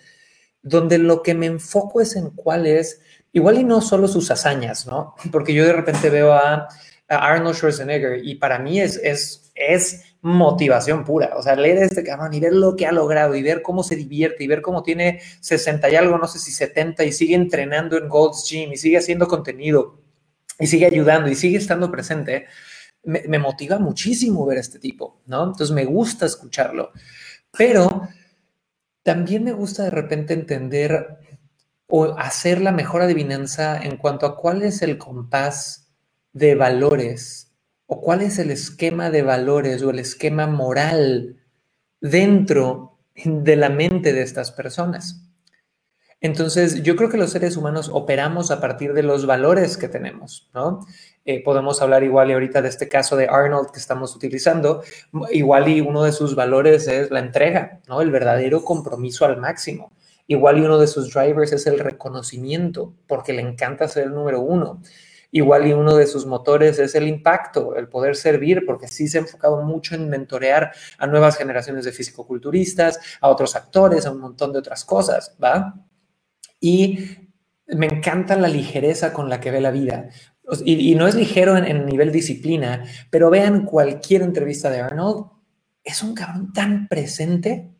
[0.62, 3.00] donde lo que me enfoco es en cuáles,
[3.32, 5.16] igual y no solo sus hazañas, ¿no?
[5.32, 6.68] Porque yo de repente veo a,
[7.18, 11.32] Arnold Schwarzenegger y para mí es, es, es motivación pura.
[11.36, 13.96] O sea, leer este cabrón y ver lo que ha logrado y ver cómo se
[13.96, 17.98] divierte y ver cómo tiene 60 y algo, no sé si 70 y sigue entrenando
[17.98, 20.00] en Gold's Gym y sigue haciendo contenido
[20.58, 22.46] y sigue ayudando y sigue estando presente,
[23.04, 25.42] me, motiva muchísimo ver a este tipo, ¿no?
[25.42, 26.92] Entonces me gusta escucharlo,
[27.50, 28.08] pero
[29.02, 31.18] también me gusta de repente entender
[31.88, 35.81] o hacer la mejor adivinanza en cuanto a cuál es el compás
[36.32, 37.52] de valores
[37.86, 41.36] o cuál es el esquema de valores o el esquema moral
[42.00, 45.28] dentro de la mente de estas personas.
[46.22, 50.48] Entonces, yo creo que los seres humanos operamos a partir de los valores que tenemos,
[50.54, 50.86] ¿no?
[51.24, 54.84] Eh, podemos hablar igual y ahorita de este caso de Arnold que estamos utilizando,
[55.32, 58.00] igual y uno de sus valores es la entrega, ¿no?
[58.00, 59.92] El verdadero compromiso al máximo.
[60.28, 64.40] Igual y uno de sus drivers es el reconocimiento, porque le encanta ser el número
[64.40, 64.80] uno.
[65.34, 69.16] Igual y uno de sus motores es el impacto, el poder servir, porque sí se
[69.16, 74.20] ha enfocado mucho en mentorear a nuevas generaciones de fisicoculturistas, a otros actores, a un
[74.20, 75.74] montón de otras cosas, ¿va?
[76.60, 76.98] Y
[77.66, 80.10] me encanta la ligereza con la que ve la vida.
[80.66, 85.30] Y, no es ligero en, nivel disciplina, pero vean cualquier entrevista de Arnold,
[85.82, 87.70] es un cabrón tan presente,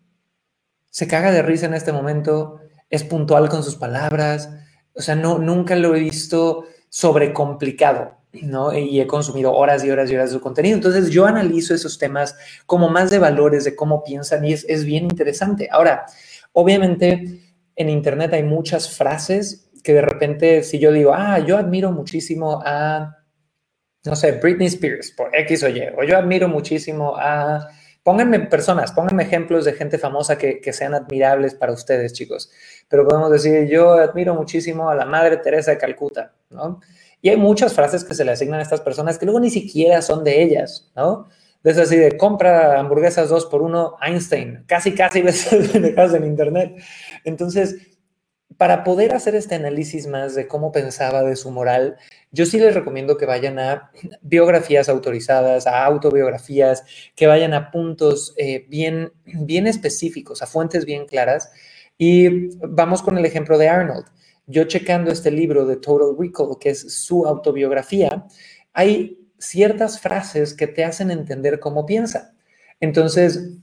[0.89, 4.49] se caga de risa en este momento, es puntual con sus palabras,
[4.95, 8.77] o sea, no, nunca lo he visto sobrecomplicado, ¿no?
[8.77, 10.77] Y he consumido horas y horas y horas de su contenido.
[10.77, 14.85] Entonces yo analizo esos temas como más de valores, de cómo piensan y es, es
[14.85, 15.71] bien interesante.
[15.73, 16.05] Ahora,
[16.53, 17.41] obviamente
[17.77, 22.61] en Internet hay muchas frases que de repente, si yo digo, ah, yo admiro muchísimo
[22.63, 23.17] a,
[24.05, 27.69] no sé, Britney Spears por X o Y, o yo admiro muchísimo a,
[28.03, 32.51] pónganme personas, pónganme ejemplos de gente famosa que, sean admirables para ustedes, chicos.
[32.89, 36.81] Pero podemos decir, yo admiro muchísimo a la Madre Teresa de Calcuta, ¿no?
[37.21, 40.03] Y hay muchas frases que se le asignan a estas personas que luego ni siquiera
[40.03, 41.29] son de ellas, ¿no?
[41.65, 46.75] eso así de compra hamburguesas dos por uno, Einstein, casi, casi ves en internet.
[47.25, 47.77] Entonces,
[48.57, 51.97] para poder hacer este análisis más de cómo pensaba de su moral,
[52.31, 53.91] yo sí les recomiendo que vayan a
[54.23, 56.85] biografías autorizadas, a autobiografías,
[57.15, 61.53] que vayan a puntos eh, bien, bien específicos, a fuentes bien claras.
[61.99, 64.07] Y vamos con el ejemplo de Arnold.
[64.47, 68.27] Yo checando este libro de Total Recall, que es su autobiografía,
[68.73, 72.35] hay ciertas frases que te hacen entender cómo piensa.
[72.81, 73.59] Entonces,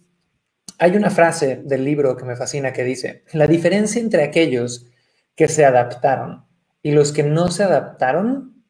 [0.77, 4.87] hay una frase del libro que me fascina que dice, la diferencia entre aquellos
[5.35, 6.45] que se adaptaron
[6.81, 8.63] y los que no se adaptaron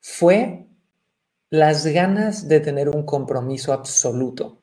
[0.00, 0.66] fue
[1.50, 4.60] las ganas de tener un compromiso absoluto.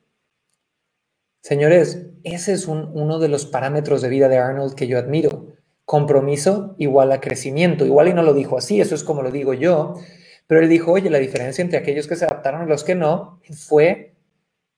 [1.40, 5.48] Señores, ese es uno de los parámetros de vida de Arnold que yo admiro.
[5.84, 7.84] Compromiso igual a crecimiento.
[7.84, 9.94] Igual y no lo dijo así, eso es como lo digo yo,
[10.46, 13.40] pero él dijo, oye, la diferencia entre aquellos que se adaptaron y los que no
[13.52, 14.11] fue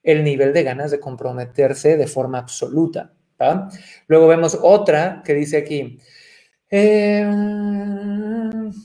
[0.05, 3.13] el nivel de ganas de comprometerse de forma absoluta.
[4.07, 5.99] Luego vemos otra que dice aquí,
[6.71, 7.29] eh,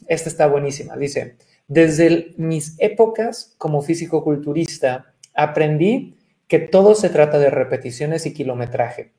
[0.08, 7.52] esta está buenísima, dice, desde mis épocas como físico-culturista aprendí que todo se trata de
[7.52, 9.14] repeticiones y kilometraje.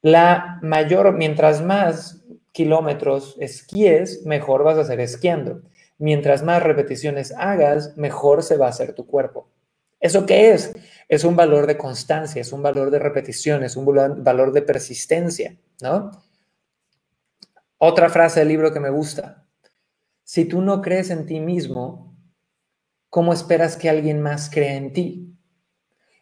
[0.00, 5.62] La mayor, mientras más kilómetros esquíes, mejor vas a ser esquiando.
[5.98, 9.48] mientras más repeticiones hagas, mejor se va a hacer tu cuerpo.
[9.98, 10.72] ¿Eso qué es?
[11.08, 15.56] Es un valor de constancia, es un valor de repetición, es un valor de persistencia,
[15.80, 16.10] ¿no?
[17.78, 19.46] Otra frase del libro que me gusta.
[20.24, 22.16] Si tú no crees en ti mismo,
[23.10, 25.38] ¿cómo esperas que alguien más crea en ti?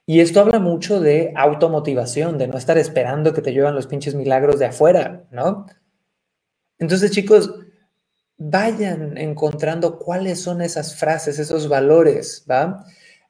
[0.07, 4.15] Y esto habla mucho de automotivación, de no estar esperando que te llevan los pinches
[4.15, 5.65] milagros de afuera, ¿no?
[6.79, 7.55] Entonces, chicos,
[8.37, 12.85] vayan encontrando cuáles son esas frases, esos valores, ¿va?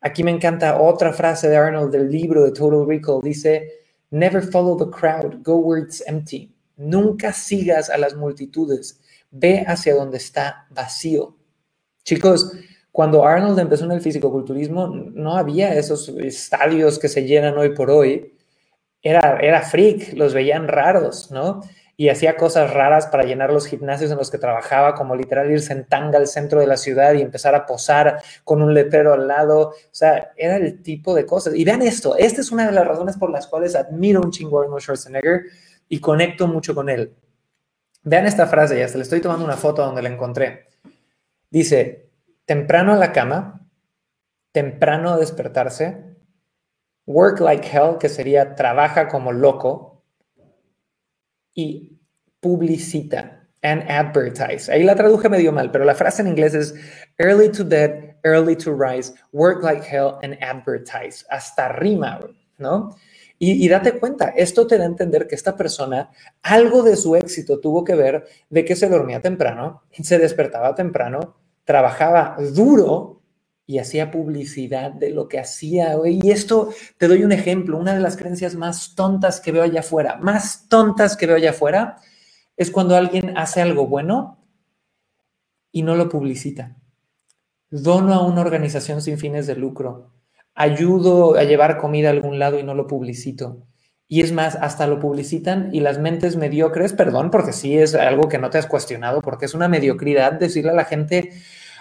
[0.05, 3.23] Aquí me encanta otra frase de Arnold del libro de Total Recall.
[3.23, 3.71] Dice,
[4.11, 6.55] never follow the crowd, go where it's empty.
[6.77, 11.39] Nunca sigas a las multitudes, ve hacia donde está vacío.
[12.03, 12.53] Chicos,
[12.93, 17.91] cuando Arnold empezó en el fisicoculturismo, no había esos estadios que se llenan hoy por
[17.91, 18.37] hoy.
[19.01, 21.63] Era, era freak, los veían raros, ¿no?
[21.97, 25.73] Y hacía cosas raras para llenar los gimnasios en los que trabajaba, como literal irse
[25.73, 29.29] en tanga al centro de la ciudad y empezar a posar con un letrero al
[29.29, 29.69] lado.
[29.69, 31.55] O sea, era el tipo de cosas.
[31.55, 34.61] Y vean esto, esta es una de las razones por las cuales admiro un chingo
[34.61, 35.43] a Arnold Schwarzenegger
[35.89, 37.15] y conecto mucho con él.
[38.03, 40.69] Vean esta frase, ya se le estoy tomando una foto donde la encontré.
[41.51, 42.11] Dice,
[42.45, 43.67] temprano a la cama,
[44.53, 46.17] temprano a despertarse,
[47.07, 49.94] work like hell, que sería trabaja como loco,
[51.55, 51.99] y
[52.41, 54.71] publicita and advertise.
[54.71, 56.75] Ahí la traduje medio mal, pero la frase en inglés es
[57.19, 61.25] early to bed, early to rise, work like hell and advertise.
[61.31, 62.21] Hasta rima,
[62.59, 62.95] ¿no?
[63.39, 66.11] Y, y, date cuenta, esto te da a entender que esta persona,
[66.43, 71.37] algo de su éxito tuvo que ver de que se dormía temprano, se despertaba temprano,
[71.65, 73.14] trabajaba duro
[73.67, 75.97] y hacía publicidad de lo que hacía.
[76.07, 79.81] Y esto te doy un ejemplo, una de las creencias más tontas que veo allá
[79.81, 81.97] afuera, más tontas que veo allá afuera,
[82.57, 84.45] es cuando alguien hace algo bueno
[85.73, 86.77] y no lo publicita.
[87.71, 90.13] Dono a una organización sin fines de lucro.
[90.55, 93.67] Ayudo a llevar comida a algún lado y no lo publicito.
[94.07, 98.29] Y es más, hasta lo publicitan y las mentes mediocres, perdón, porque sí es algo
[98.29, 101.33] que no te has cuestionado, porque es una mediocridad decirle a la gente,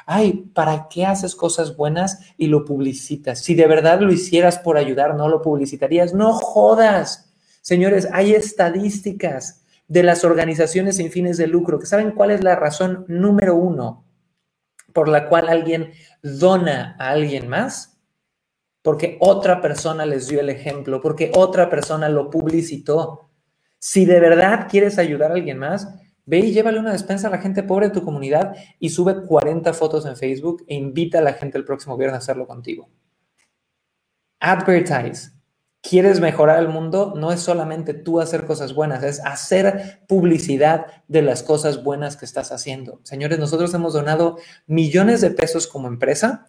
[0.06, 3.40] ay, ¿para qué haces cosas buenas y lo publicitas?
[3.40, 6.14] Si de verdad lo hicieras por ayudar, no lo publicitarías.
[6.14, 7.34] No jodas.
[7.62, 12.56] Señores, hay estadísticas de las organizaciones sin fines de lucro que saben cuál es la
[12.56, 14.06] razón número uno
[14.94, 17.94] por la cual alguien dona a alguien más
[18.84, 23.30] porque otra persona les dio el ejemplo, porque otra persona lo publicitó.
[23.80, 25.88] Si de verdad quieres ayudar a alguien más,
[26.26, 29.74] ve y llévale una despensa a la gente pobre de tu comunidad y sube 40
[29.74, 32.90] fotos en Facebook e invita a la gente el próximo viernes a hacerlo contigo.
[34.40, 35.32] Advertise.
[35.82, 37.14] ¿Quieres mejorar el mundo?
[37.18, 42.24] No es solamente tú hacer cosas buenas, es hacer publicidad de las cosas buenas que
[42.24, 43.02] estás haciendo.
[43.04, 46.48] Señores, nosotros hemos donado millones de pesos como empresa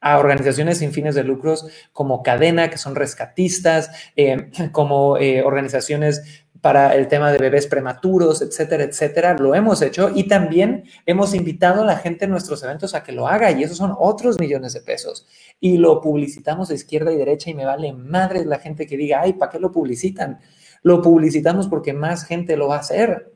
[0.00, 6.46] a organizaciones sin fines de lucros como Cadena, que son rescatistas, eh, como eh, organizaciones
[6.60, 9.36] para el tema de bebés prematuros, etcétera, etcétera.
[9.38, 13.12] Lo hemos hecho y también hemos invitado a la gente en nuestros eventos a que
[13.12, 15.26] lo haga y esos son otros millones de pesos.
[15.58, 19.20] Y lo publicitamos de izquierda y derecha y me vale madre la gente que diga,
[19.22, 20.40] ay, ¿para qué lo publicitan?
[20.82, 23.32] Lo publicitamos porque más gente lo va a hacer.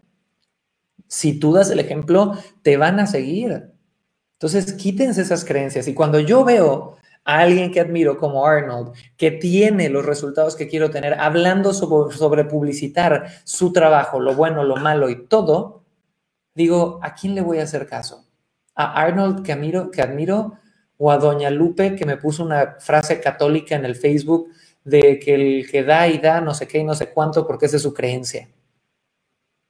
[1.09, 3.71] Si tú das el ejemplo, te van a seguir.
[4.35, 5.89] Entonces, quítense esas creencias.
[5.89, 10.69] Y cuando yo veo a alguien que admiro como Arnold, que tiene los resultados que
[10.69, 15.85] quiero tener, hablando sobre, publicitar su trabajo, lo bueno, lo malo y todo,
[16.55, 18.27] digo, ¿a quién le voy a hacer caso?
[18.75, 20.59] ¿A Arnold que admiro, que admiro
[20.99, 24.49] o a Doña Lupe que me puso una frase católica en el Facebook
[24.85, 27.67] de que el que da y da no sé qué y no sé cuánto porque
[27.67, 28.49] esa es su creencia?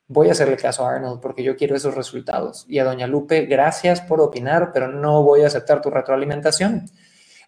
[0.06, 2.66] voy a hacerle caso a Arnold porque yo quiero esos resultados.
[2.68, 6.86] Y a Doña Lupe, gracias por opinar, pero no voy a aceptar tu retroalimentación.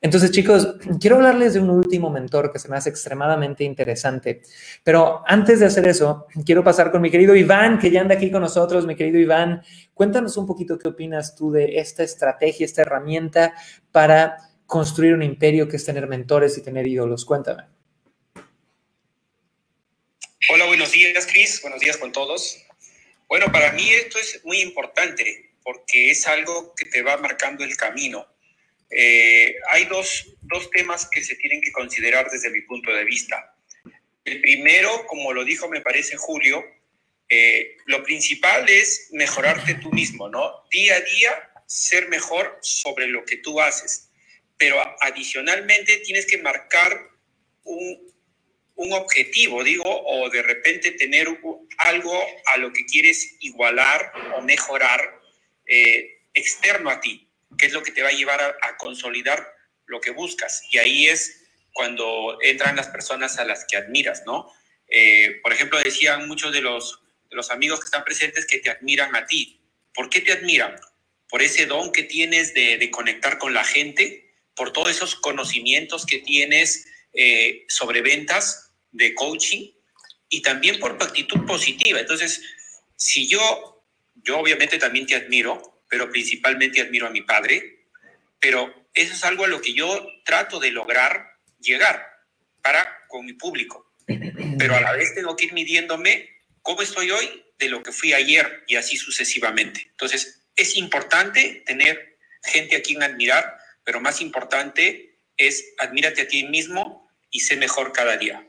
[0.00, 4.42] Entonces, chicos, quiero hablarles de un último mentor que se me hace extremadamente interesante.
[4.84, 8.30] Pero antes de hacer eso, quiero pasar con mi querido Iván, que ya anda aquí
[8.30, 8.86] con nosotros.
[8.86, 9.62] Mi querido Iván,
[9.94, 13.54] cuéntanos un poquito qué opinas tú de esta estrategia, esta herramienta
[13.90, 14.36] para
[14.66, 17.24] construir un imperio que es tener mentores y tener ídolos.
[17.24, 17.64] Cuéntame.
[20.48, 21.60] Hola, buenos días, Cris.
[21.62, 22.62] Buenos días con todos.
[23.28, 27.76] Bueno, para mí esto es muy importante porque es algo que te va marcando el
[27.76, 28.24] camino.
[28.90, 33.54] Eh, hay dos, dos temas que se tienen que considerar desde mi punto de vista.
[34.24, 36.64] El primero, como lo dijo, me parece Julio,
[37.28, 40.64] eh, lo principal es mejorarte tú mismo, ¿no?
[40.70, 44.10] Día a día ser mejor sobre lo que tú haces.
[44.56, 47.10] Pero adicionalmente tienes que marcar
[47.64, 48.14] un,
[48.76, 51.28] un objetivo, digo, o de repente tener
[51.78, 55.20] algo a lo que quieres igualar o mejorar
[55.66, 57.25] eh, externo a ti,
[57.58, 59.46] que es lo que te va a llevar a, consolidar
[59.86, 60.62] lo que buscas.
[60.70, 64.50] Y ahí es cuando entran las personas a las que admiras, ¿no?
[64.88, 68.70] Eh, por ejemplo, decían muchos de los, de los amigos que están presentes que te
[68.70, 69.60] admiran a ti.
[69.94, 70.76] ¿Por qué te admiran?
[71.28, 76.06] Por ese don que tienes de, de conectar con la gente, por todos esos conocimientos
[76.06, 79.70] que tienes eh, sobre ventas, de coaching
[80.28, 82.00] y también por tu actitud positiva.
[82.00, 82.42] Entonces,
[82.96, 83.84] si yo,
[84.14, 87.86] yo obviamente también te admiro, pero principalmente admiro a mi padre,
[88.40, 92.06] pero eso es algo a lo que yo trato de lograr llegar
[92.62, 93.94] para con mi público.
[94.58, 96.28] Pero a la vez tengo que ir midiéndome
[96.62, 99.86] cómo estoy hoy de lo que fui ayer y así sucesivamente.
[99.90, 106.44] Entonces, es importante tener gente a quien admirar, pero más importante es admírate a ti
[106.44, 108.45] mismo y sé mejor cada día.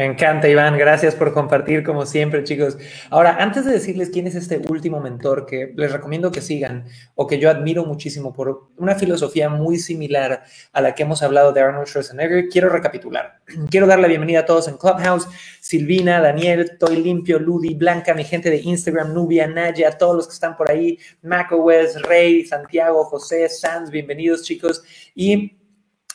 [0.00, 0.78] Me encanta, Iván.
[0.78, 2.78] Gracias por compartir, como siempre, chicos.
[3.10, 7.26] Ahora, antes de decirles quién es este último mentor que les recomiendo que sigan o
[7.26, 10.42] que yo admiro muchísimo por una filosofía muy similar
[10.72, 13.40] a la que hemos hablado de Arnold Schwarzenegger, quiero recapitular.
[13.70, 15.28] Quiero dar la bienvenida a todos en Clubhouse:
[15.60, 20.32] Silvina, Daniel, Toy Limpio, Ludi, Blanca, mi gente de Instagram, Nubia, Naya, todos los que
[20.32, 24.82] están por ahí, Macowes, Rey, Santiago, José, Sanz, bienvenidos, chicos.
[25.14, 25.59] Y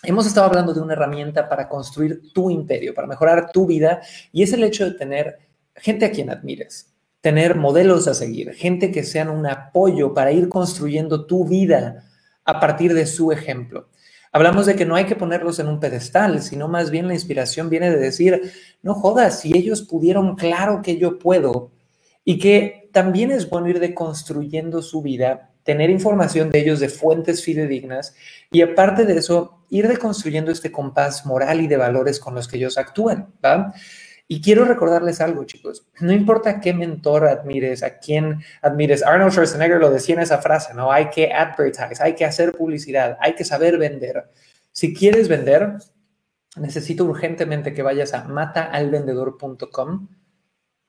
[0.07, 4.01] Hemos estado hablando de una herramienta para construir tu imperio, para mejorar tu vida,
[4.31, 5.39] y es el hecho de tener
[5.75, 10.47] gente a quien admires, tener modelos a seguir, gente que sean un apoyo para ir
[10.47, 12.03] construyendo tu vida
[12.43, 13.89] a partir de su ejemplo.
[14.31, 17.71] Hablamos de que no hay que ponerlos en un pedestal, sino más bien la inspiración
[17.71, 18.51] viene de decir,
[18.83, 21.71] no jodas, si ellos pudieron, claro que yo puedo,
[22.23, 27.43] y que también es bueno ir deconstruyendo su vida tener información de ellos de fuentes
[27.43, 28.15] fidedignas
[28.51, 32.57] y aparte de eso, ir deconstruyendo este compás moral y de valores con los que
[32.57, 33.73] ellos actúan, ¿va?
[34.27, 35.87] Y quiero recordarles algo, chicos.
[35.99, 39.03] No importa qué mentor admires, a quién admires.
[39.03, 40.91] Arnold Schwarzenegger lo decía en esa frase, ¿no?
[40.91, 44.31] Hay que advertise, hay que hacer publicidad, hay que saber vender.
[44.71, 45.73] Si quieres vender,
[46.57, 50.09] necesito urgentemente que vayas a mataalvendedor.com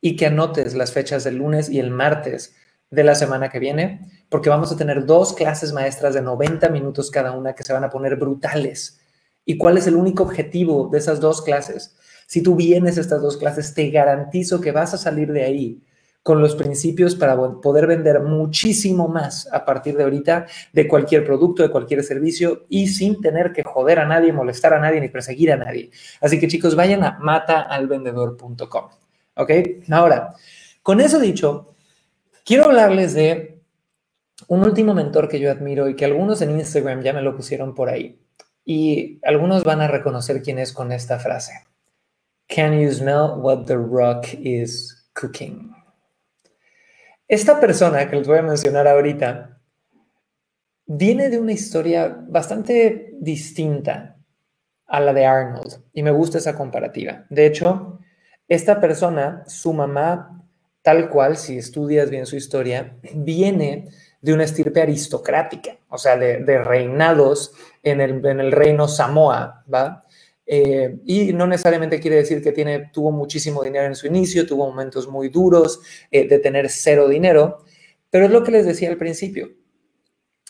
[0.03, 2.55] y que anotes las fechas del lunes y el martes
[2.91, 7.11] de la semana que viene, porque vamos a tener dos clases maestras de 90 minutos
[7.11, 9.01] cada una que se van a poner brutales.
[9.45, 11.97] ¿Y cuál es el único objetivo de esas dos clases?
[12.27, 15.83] Si tú vienes a estas dos clases, te garantizo que vas a salir de ahí
[16.27, 21.63] con los principios para poder vender muchísimo más a partir de ahorita de cualquier producto,
[21.63, 25.53] de cualquier servicio y sin tener que joder a nadie, molestar a nadie ni perseguir
[25.53, 25.93] a nadie.
[26.21, 28.89] Así que chicos, vayan a mataalvendedor.com.
[29.37, 29.51] ¿Ok?
[29.89, 30.35] Ahora,
[30.83, 31.76] con eso dicho,
[32.47, 33.61] Quiero hablarles de
[34.47, 37.75] un último mentor que yo admiro y que algunos en Instagram ya me lo pusieron
[37.75, 38.25] por ahí.
[38.65, 41.65] Y algunos van a reconocer quién es con esta frase.
[42.47, 45.75] Can you smell what the rock is cooking?
[47.27, 49.61] Esta persona que les voy a mencionar ahorita
[50.87, 54.19] viene de una historia bastante distinta
[54.87, 57.27] a la de Arnold y me gusta esa comparativa.
[57.29, 57.99] De hecho,
[58.47, 60.46] esta persona, su mamá
[60.87, 63.89] tal cual, si estudias bien su historia, viene
[64.21, 70.05] de una estirpe aristocrática, o sea, de, reinados en el, reino Samoa, ¿va?
[70.47, 74.69] Eh, y no necesariamente quiere decir que tiene, tuvo muchísimo dinero en su inicio, tuvo
[74.69, 75.81] momentos muy duros
[76.13, 77.65] eh, de tener cero dinero,
[78.09, 79.51] pero es lo que les decía al principio.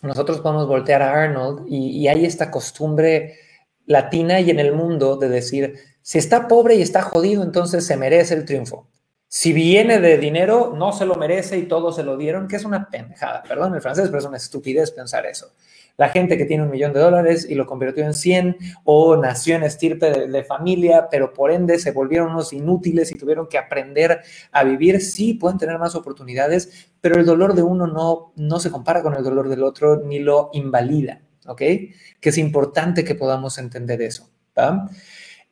[0.02, 3.38] Nosotros podemos voltear a Arnold y, y hay esta costumbre
[3.86, 7.96] latina y en el mundo de decir, si está pobre y está jodido, entonces se
[7.96, 8.86] merece el triunfo.
[9.28, 12.64] Si viene de dinero, no se lo merece y todos se lo dieron, que es
[12.64, 13.42] una pendejada.
[13.42, 15.52] Perdón el francés, pero es una estupidez pensar eso.
[15.96, 19.56] La gente que tiene un millón de dólares y lo convirtió en 100 o nació
[19.56, 24.20] en estirpe de, familia, pero por ende se volvieron unos inútiles y tuvieron que aprender
[24.52, 28.70] a vivir, sí pueden tener más oportunidades, pero el dolor de uno no, no se
[28.70, 31.58] compara con el dolor del otro ni lo invalida, ¿ok?
[31.58, 34.30] Que es importante que podamos entender eso.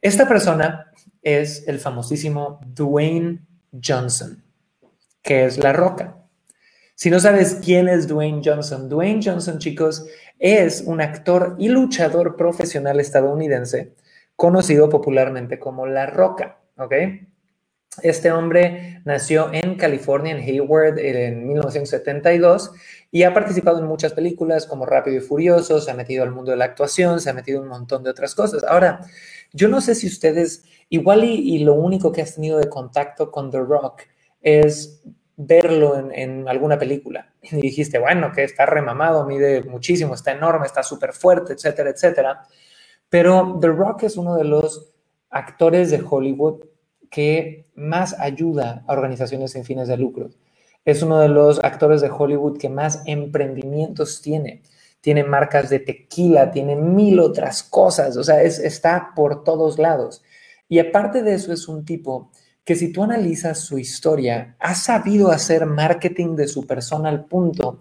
[0.01, 3.41] Esta persona es el famosísimo Dwayne
[3.83, 4.43] Johnson,
[5.23, 6.17] que es La Roca.
[6.95, 10.07] Si no sabes quién es Dwayne Johnson, Dwayne Johnson, chicos,
[10.39, 13.95] es un actor y luchador profesional estadounidense
[14.37, 16.95] conocido popularmente como La Roca, ¿ok?
[18.03, 22.73] Este hombre nació en California, en Hayward, en 1972
[23.11, 26.51] y ha participado en muchas películas como Rápido y Furioso, se ha metido al mundo
[26.51, 28.65] de la actuación, se ha metido un montón de otras cosas.
[28.65, 29.01] Ahora,
[29.53, 33.51] yo no sé si ustedes Igual y, lo único que has tenido de contacto con
[33.51, 34.03] The Rock
[34.41, 35.03] es
[35.37, 37.33] verlo en, alguna película.
[37.43, 42.43] Y dijiste, bueno, que está remamado, mide muchísimo, está enorme, está súper fuerte, etcétera, etcétera.
[43.09, 44.93] Pero The Rock es uno de los
[45.31, 46.65] actores de Hollywood
[47.11, 50.31] que más ayuda a organizaciones sin fines de lucro.
[50.85, 54.63] Es uno de los actores de Hollywood que más emprendimientos tiene.
[55.01, 60.23] Tiene marcas de tequila, tiene mil otras cosas, o sea, es, está por todos lados.
[60.69, 62.31] Y aparte de eso es un tipo
[62.65, 67.81] que si tú analizas su historia, ha sabido hacer marketing de su persona al punto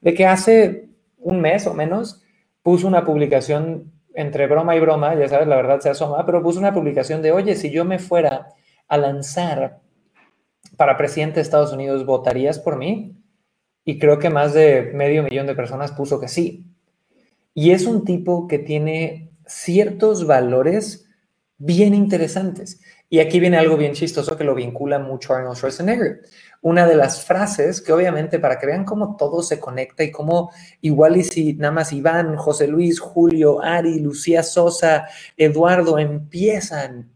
[0.00, 2.22] de que hace un mes o menos
[2.62, 6.58] puso una publicación entre broma y broma, ya sabes, la verdad se asoma, pero puso
[6.58, 8.48] una publicación de, oye, si yo me fuera
[8.92, 9.80] a lanzar
[10.76, 13.16] para presidente de Estados Unidos, ¿votarías por mí?
[13.86, 16.66] Y creo que más de medio millón de personas puso que sí.
[17.54, 21.08] Y es un tipo que tiene ciertos valores
[21.56, 22.82] bien interesantes.
[23.08, 26.20] Y aquí viene algo bien chistoso que lo vincula mucho a Arnold Schwarzenegger.
[26.60, 30.50] Una de las frases que obviamente para que vean cómo todo se conecta y cómo
[30.82, 35.06] igual y si nada más Iván, José Luis, Julio, Ari, Lucía Sosa,
[35.38, 37.11] Eduardo empiezan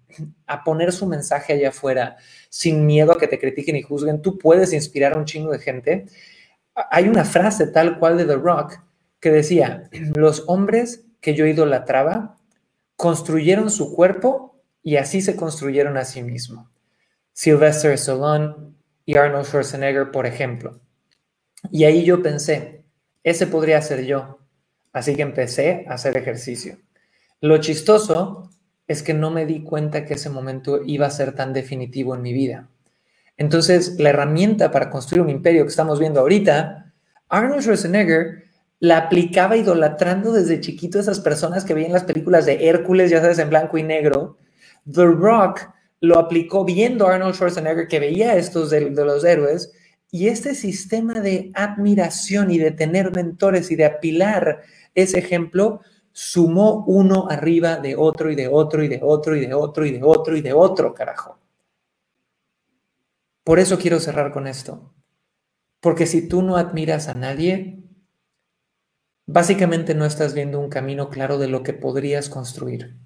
[0.46, 2.16] a poner su mensaje allá afuera
[2.48, 5.58] sin miedo a que te critiquen y juzguen, tú puedes inspirar a un chingo de
[5.58, 6.06] gente.
[6.90, 8.78] Hay una frase tal cual de The Rock
[9.20, 12.36] que decía, los hombres que yo idolatraba
[12.96, 16.68] construyeron su cuerpo y así se construyeron a sí mismos.
[17.32, 18.54] Sylvester Stallone
[19.04, 20.80] y Arnold Schwarzenegger, por ejemplo.
[21.70, 22.84] Y ahí yo pensé,
[23.22, 24.38] ese podría ser yo.
[24.92, 26.78] Así que empecé a hacer ejercicio.
[27.40, 28.50] Lo chistoso
[28.88, 32.22] es que no me di cuenta que ese momento iba a ser tan definitivo en
[32.22, 32.68] mi vida.
[33.36, 36.92] Entonces, la herramienta para construir un imperio que estamos viendo ahorita,
[37.28, 38.44] Arnold Schwarzenegger
[38.78, 43.20] la aplicaba idolatrando desde chiquito a esas personas que veían las películas de Hércules, ya
[43.20, 44.36] sabes, en blanco y negro,
[44.90, 45.70] The Rock
[46.00, 49.72] lo aplicó viendo a Arnold Schwarzenegger que veía estos de, los héroes
[50.10, 54.62] y este sistema de admiración y de tener mentores y de apilar
[54.94, 55.80] ese ejemplo
[56.18, 59.90] sumó uno arriba de otro y de otro y de otro y de otro y
[59.90, 61.38] de otro y de otro, carajo.
[63.44, 64.94] Por eso quiero cerrar con esto.
[65.78, 67.82] Porque si tú no admiras a nadie,
[69.26, 72.96] básicamente no estás viendo un camino claro de lo que podrías construir.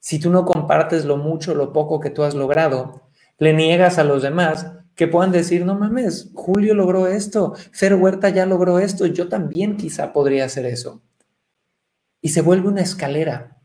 [0.00, 4.04] Si tú no compartes lo mucho, lo poco que tú has logrado, le niegas a
[4.04, 9.04] los demás que puedan decir, no mames, Julio logró esto, Fer Huerta ya logró esto,
[9.04, 11.02] yo también quizá podría hacer eso.
[12.20, 13.58] Y se vuelve una escalera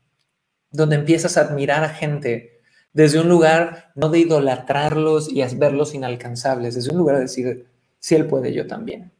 [0.72, 2.62] donde empiezas a admirar a gente
[2.94, 7.68] desde un lugar no de idolatrarlos y verlos inalcanzables, desde un lugar de decir,
[8.00, 9.12] si él puede, yo también.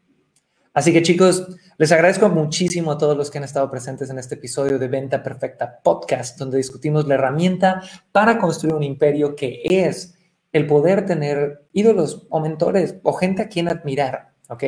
[0.74, 4.36] Así que chicos, les agradezco muchísimo a todos los que han estado presentes en este
[4.36, 10.16] episodio de Venta Perfecta Podcast, donde discutimos la herramienta para construir un imperio que es
[10.54, 14.64] el poder tener ídolos o mentores o gente a quien admirar, ¿ok?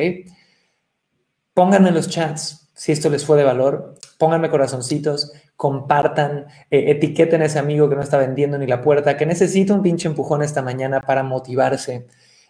[1.54, 7.40] Pónganme en los chats si esto les fue de valor, pónganme corazoncitos, compartan, eh, etiqueten
[7.40, 10.42] a ese amigo que no está vendiendo ni la puerta, que necesita un pinche empujón
[10.42, 12.06] esta mañana para motivarse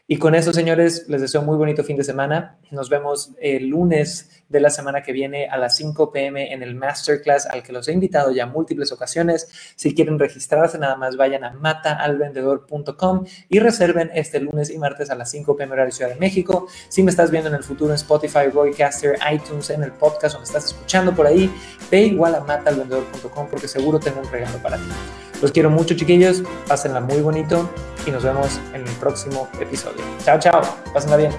[0.06, 2.58] y con eso, señores, les deseo muy bonito fin de semana.
[2.70, 6.74] Nos vemos el lunes de la semana que viene a las 5 pm en el
[6.74, 9.48] masterclass al que los he invitado ya múltiples ocasiones.
[9.76, 15.14] Si quieren registrarse, nada más vayan a mataalvendedor.com y reserven este lunes y martes a
[15.14, 16.66] las 5 pm horario Ciudad de México.
[16.90, 20.38] Si me estás viendo en el futuro en Spotify, Roycaster, iTunes, en el podcast o
[20.38, 21.50] me estás escuchando por ahí,
[21.90, 25.33] ve igual a mataalvendedor.com porque seguro tengo un regalo para ti.
[25.42, 26.42] Los quiero mucho, chiquillos.
[26.66, 27.68] Pásenla muy bonito
[28.06, 30.02] y nos vemos en el próximo episodio.
[30.24, 30.62] Chao, chao.
[30.92, 31.32] Pásenla bien.